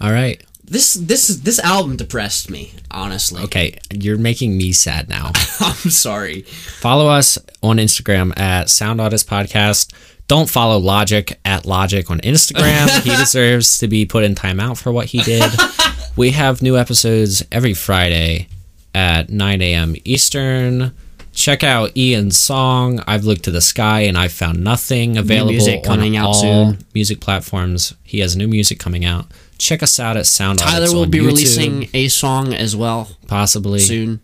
All 0.00 0.12
right. 0.12 0.42
this 0.64 0.94
this 0.94 1.28
this 1.28 1.58
album 1.58 1.96
depressed 1.96 2.50
me. 2.50 2.72
Honestly, 2.90 3.42
Okay. 3.44 3.78
You're 3.92 4.18
making 4.18 4.56
me 4.56 4.72
sad 4.72 5.08
now. 5.08 5.26
I'm 5.60 5.90
sorry. 5.90 6.42
follow 6.42 7.08
us 7.08 7.38
on 7.62 7.76
Instagram 7.76 8.36
at 8.38 8.68
Sound 8.68 9.00
Artist 9.00 9.28
Podcast. 9.28 9.92
Don't 10.26 10.48
follow 10.48 10.78
Logic 10.78 11.38
at 11.44 11.66
Logic 11.66 12.08
on 12.10 12.20
Instagram. 12.20 12.88
he 13.04 13.10
deserves 13.16 13.78
to 13.78 13.88
be 13.88 14.06
put 14.06 14.24
in 14.24 14.34
timeout 14.34 14.80
for 14.80 14.92
what 14.92 15.06
he 15.06 15.22
did. 15.22 15.50
we 16.16 16.30
have 16.32 16.62
new 16.62 16.76
episodes 16.76 17.44
every 17.52 17.74
Friday 17.74 18.48
at 18.94 19.30
9 19.30 19.62
a.m. 19.62 19.94
Eastern. 20.04 20.92
Check 21.32 21.62
out 21.62 21.96
Ian's 21.96 22.36
song 22.36 23.02
"I've 23.06 23.24
Looked 23.24 23.44
to 23.44 23.50
the 23.52 23.60
Sky 23.60 24.00
and 24.00 24.18
I 24.18 24.26
Found 24.28 24.62
Nothing" 24.64 25.16
available 25.16 25.52
music 25.52 25.84
coming 25.84 26.16
on 26.16 26.24
out 26.24 26.28
all 26.28 26.34
soon. 26.74 26.78
music 26.92 27.20
platforms. 27.20 27.94
He 28.02 28.18
has 28.18 28.36
new 28.36 28.48
music 28.48 28.78
coming 28.80 29.04
out. 29.04 29.26
Check 29.56 29.82
us 29.82 30.00
out 30.00 30.16
at 30.16 30.26
Sound 30.26 30.58
Tyler 30.58 30.74
Artists 30.74 30.94
will 30.94 31.02
on 31.02 31.10
be 31.10 31.18
YouTube, 31.18 31.26
releasing 31.26 31.88
a 31.94 32.08
song 32.08 32.52
as 32.52 32.74
well 32.74 33.10
possibly 33.28 33.78
soon. 33.78 34.20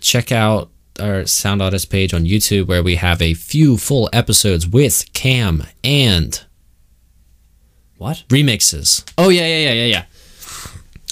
check 0.00 0.30
out 0.30 0.70
our 1.00 1.26
Sound 1.26 1.60
Artist 1.60 1.90
page 1.90 2.14
on 2.14 2.24
YouTube 2.24 2.68
where 2.68 2.82
we 2.82 2.94
have 2.96 3.20
a 3.20 3.34
few 3.34 3.76
full 3.76 4.08
episodes 4.12 4.66
with 4.68 5.04
Cam 5.14 5.64
and 5.82 6.42
What? 7.98 8.24
remixes. 8.28 9.02
Oh 9.18 9.30
yeah, 9.30 9.46
yeah, 9.46 9.58
yeah, 9.58 9.72
yeah, 9.72 9.84
yeah. 9.86 10.04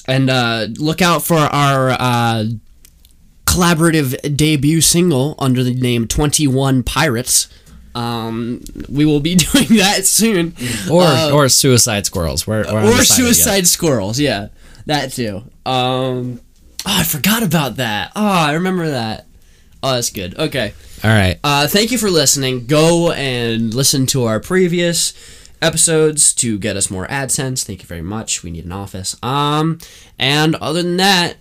And 0.07 0.29
uh, 0.31 0.67
look 0.79 1.01
out 1.03 1.23
for 1.25 1.37
our 1.39 1.91
uh, 1.91 2.45
collaborative 3.47 4.37
debut 4.37 4.81
single 4.81 5.35
under 5.39 5.63
the 5.63 5.75
name 5.75 6.07
Twenty 6.07 6.47
One 6.47 6.83
Pirates. 6.83 7.49
Um, 7.95 8.63
we 8.89 9.05
will 9.05 9.21
be 9.21 9.35
doing 9.53 9.77
that 9.79 10.05
soon. 10.05 10.55
Or 10.91 11.03
Uh, 11.05 11.31
or 11.31 11.49
Suicide 11.49 12.07
Squirrels. 12.07 12.47
We're, 12.47 12.65
we're 12.65 12.73
or 12.73 12.79
undecided 12.79 12.99
yet. 12.99 13.35
Suicide 13.35 13.67
Squirrels. 13.67 14.19
Yeah, 14.19 14.49
that 14.87 15.13
too. 15.13 15.45
Um, 15.65 16.41
oh, 16.87 16.99
I 17.01 17.05
forgot 17.05 17.43
about 17.43 17.77
that. 17.77 18.11
Oh, 18.17 18.27
I 18.27 18.55
remember 18.55 18.91
that. 18.91 19.27
Oh, 19.83 19.95
that's 19.95 20.11
good. 20.11 20.37
Okay. 20.39 20.73
All 21.05 21.11
right. 21.11 21.39
Uh, 21.45 21.67
thank 21.69 21.93
you 21.93 21.99
for 21.99 22.11
listening. 22.11 22.67
Go 22.67 23.13
and 23.13 23.73
listen 23.75 24.07
to 24.07 24.25
our 24.25 24.41
previous 24.41 25.13
episodes 25.61 26.33
to 26.35 26.59
get 26.59 26.77
us 26.77 26.91
more 26.91 27.07
AdSense. 27.09 27.65
Thank 27.65 27.83
you 27.83 27.87
very 27.87 28.03
much. 28.03 28.43
We 28.43 28.51
need 28.51 28.65
an 28.65 28.73
office. 28.73 29.15
Um, 29.23 29.79
and 30.19 30.55
other 30.57 30.83
than 30.83 30.97
that, 30.97 31.37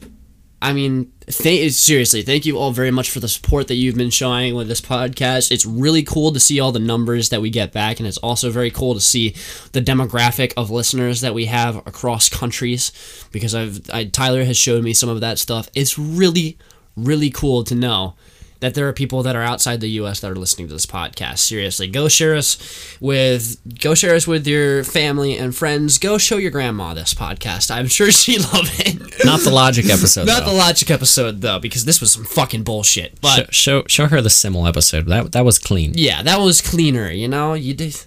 I 0.64 0.72
mean, 0.72 1.12
th- 1.28 1.74
seriously, 1.74 2.22
thank 2.22 2.46
you 2.46 2.58
all 2.58 2.72
very 2.72 2.90
much 2.90 3.12
for 3.12 3.20
the 3.20 3.28
support 3.28 3.68
that 3.68 3.76
you've 3.76 3.98
been 3.98 4.10
showing 4.10 4.56
with 4.56 4.70
this 4.70 4.80
podcast. 4.80 5.52
It's 5.52 5.66
really 5.66 6.04
cool 6.04 6.32
to 6.32 6.40
see 6.40 6.62
all 6.62 6.72
the 6.72 6.80
numbers 6.80 7.28
that 7.30 7.42
we 7.42 7.50
get 7.50 7.74
back, 7.74 8.00
and 8.00 8.08
it's 8.08 8.18
also 8.20 8.50
very 8.50 8.72
cool 8.72 8.94
to 8.94 9.02
see 9.02 9.36
the 9.74 9.82
demographic 9.82 10.54
of 10.56 10.72
listeners 10.72 11.20
that 11.20 11.34
we 11.34 11.48
have 11.48 11.76
across 11.86 12.30
countries. 12.30 12.94
Because 13.34 13.54
I've 13.54 13.82
I, 13.92 14.06
Tyler 14.06 14.46
has 14.46 14.56
showed 14.56 14.86
me 14.86 14.94
some 14.94 15.10
of 15.10 15.20
that 15.20 15.38
stuff. 15.38 15.68
It's 15.76 16.00
really, 16.00 16.58
really 16.96 17.30
cool 17.30 17.66
to 17.66 17.76
know 17.76 18.16
that 18.64 18.76
there 18.76 18.88
are 18.88 18.94
people 18.94 19.24
that 19.24 19.36
are 19.36 19.42
outside 19.42 19.82
the 19.82 19.90
U.S. 19.90 20.22
that 20.22 20.32
are 20.32 20.38
listening 20.38 20.68
to 20.70 20.74
this 20.74 20.86
podcast. 20.86 21.40
Seriously, 21.40 21.86
go 21.86 22.08
share 22.08 22.34
us 22.34 22.98
with 23.02 23.58
go 23.82 23.94
share 23.94 24.16
us 24.16 24.26
with 24.26 24.48
your 24.48 24.86
family 24.86 25.38
and 25.38 25.54
friends. 25.54 25.98
Go 25.98 26.18
show 26.18 26.38
your 26.38 26.50
grandma 26.50 26.94
this 26.94 27.14
podcast. 27.14 27.70
I'm 27.70 27.88
sure 27.88 28.10
she'd 28.14 28.40
love 28.40 28.70
it. 28.80 29.26
Not 29.26 29.42
the 29.42 29.52
logic 29.52 29.90
episode. 29.90 30.28
Not 30.28 30.46
though. 30.46 30.52
the 30.52 30.58
logic 30.58 30.90
episode 30.90 31.42
though, 31.42 31.60
because 31.60 31.84
this 31.84 32.00
was 32.00 32.14
some 32.14 32.24
fucking 32.24 32.64
bullshit. 32.64 33.20
But 33.20 33.54
show, 33.54 33.82
show 33.82 33.84
show 33.88 34.08
her 34.08 34.22
the 34.22 34.30
Simmel 34.30 34.66
episode. 34.66 35.08
That 35.08 35.34
that 35.34 35.44
was 35.44 35.60
clean. 35.60 35.92
yeah, 35.96 36.24
that 36.24 36.40
was 36.40 36.62
cleaner. 36.62 37.12
You 37.12 37.28
know, 37.28 37.56
you 37.56 37.74
did. 37.74 37.98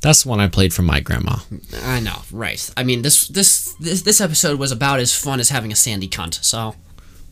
That's 0.00 0.24
the 0.24 0.28
one 0.28 0.40
I 0.40 0.48
played 0.48 0.74
for 0.74 0.82
my 0.82 0.98
grandma. 0.98 1.36
I 1.84 2.00
know, 2.00 2.22
right? 2.32 2.68
I 2.76 2.82
mean, 2.82 3.02
this 3.02 3.28
this 3.28 3.74
this 3.74 4.02
this 4.02 4.20
episode 4.20 4.58
was 4.58 4.72
about 4.72 4.98
as 4.98 5.14
fun 5.14 5.38
as 5.38 5.50
having 5.50 5.70
a 5.70 5.76
sandy 5.76 6.08
cunt. 6.08 6.42
So 6.44 6.74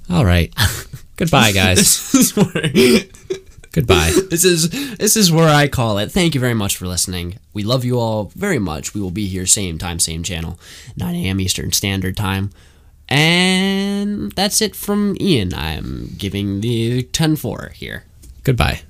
All 0.08 0.24
right. 0.24 0.54
Goodbye, 1.22 1.52
guys. 1.52 1.78
this 2.12 2.14
is 2.14 2.36
where 2.36 2.44
Goodbye. 3.72 4.12
this 4.28 4.44
is 4.44 4.70
this 4.96 5.16
is 5.16 5.30
where 5.30 5.48
I 5.48 5.68
call 5.68 5.98
it. 5.98 6.10
Thank 6.10 6.34
you 6.34 6.40
very 6.40 6.52
much 6.52 6.76
for 6.76 6.88
listening. 6.88 7.38
We 7.54 7.62
love 7.62 7.84
you 7.84 7.98
all 8.00 8.32
very 8.34 8.58
much. 8.58 8.92
We 8.92 9.00
will 9.00 9.12
be 9.12 9.28
here 9.28 9.46
same 9.46 9.78
time, 9.78 10.00
same 10.00 10.24
channel, 10.24 10.58
9 10.96 11.14
a.m. 11.14 11.40
Eastern 11.40 11.70
Standard 11.70 12.16
Time. 12.16 12.50
And 13.08 14.32
that's 14.32 14.60
it 14.60 14.74
from 14.74 15.16
Ian. 15.20 15.54
I'm 15.54 16.14
giving 16.18 16.60
the 16.60 17.04
10-4 17.04 17.72
here. 17.72 18.04
Goodbye. 18.42 18.80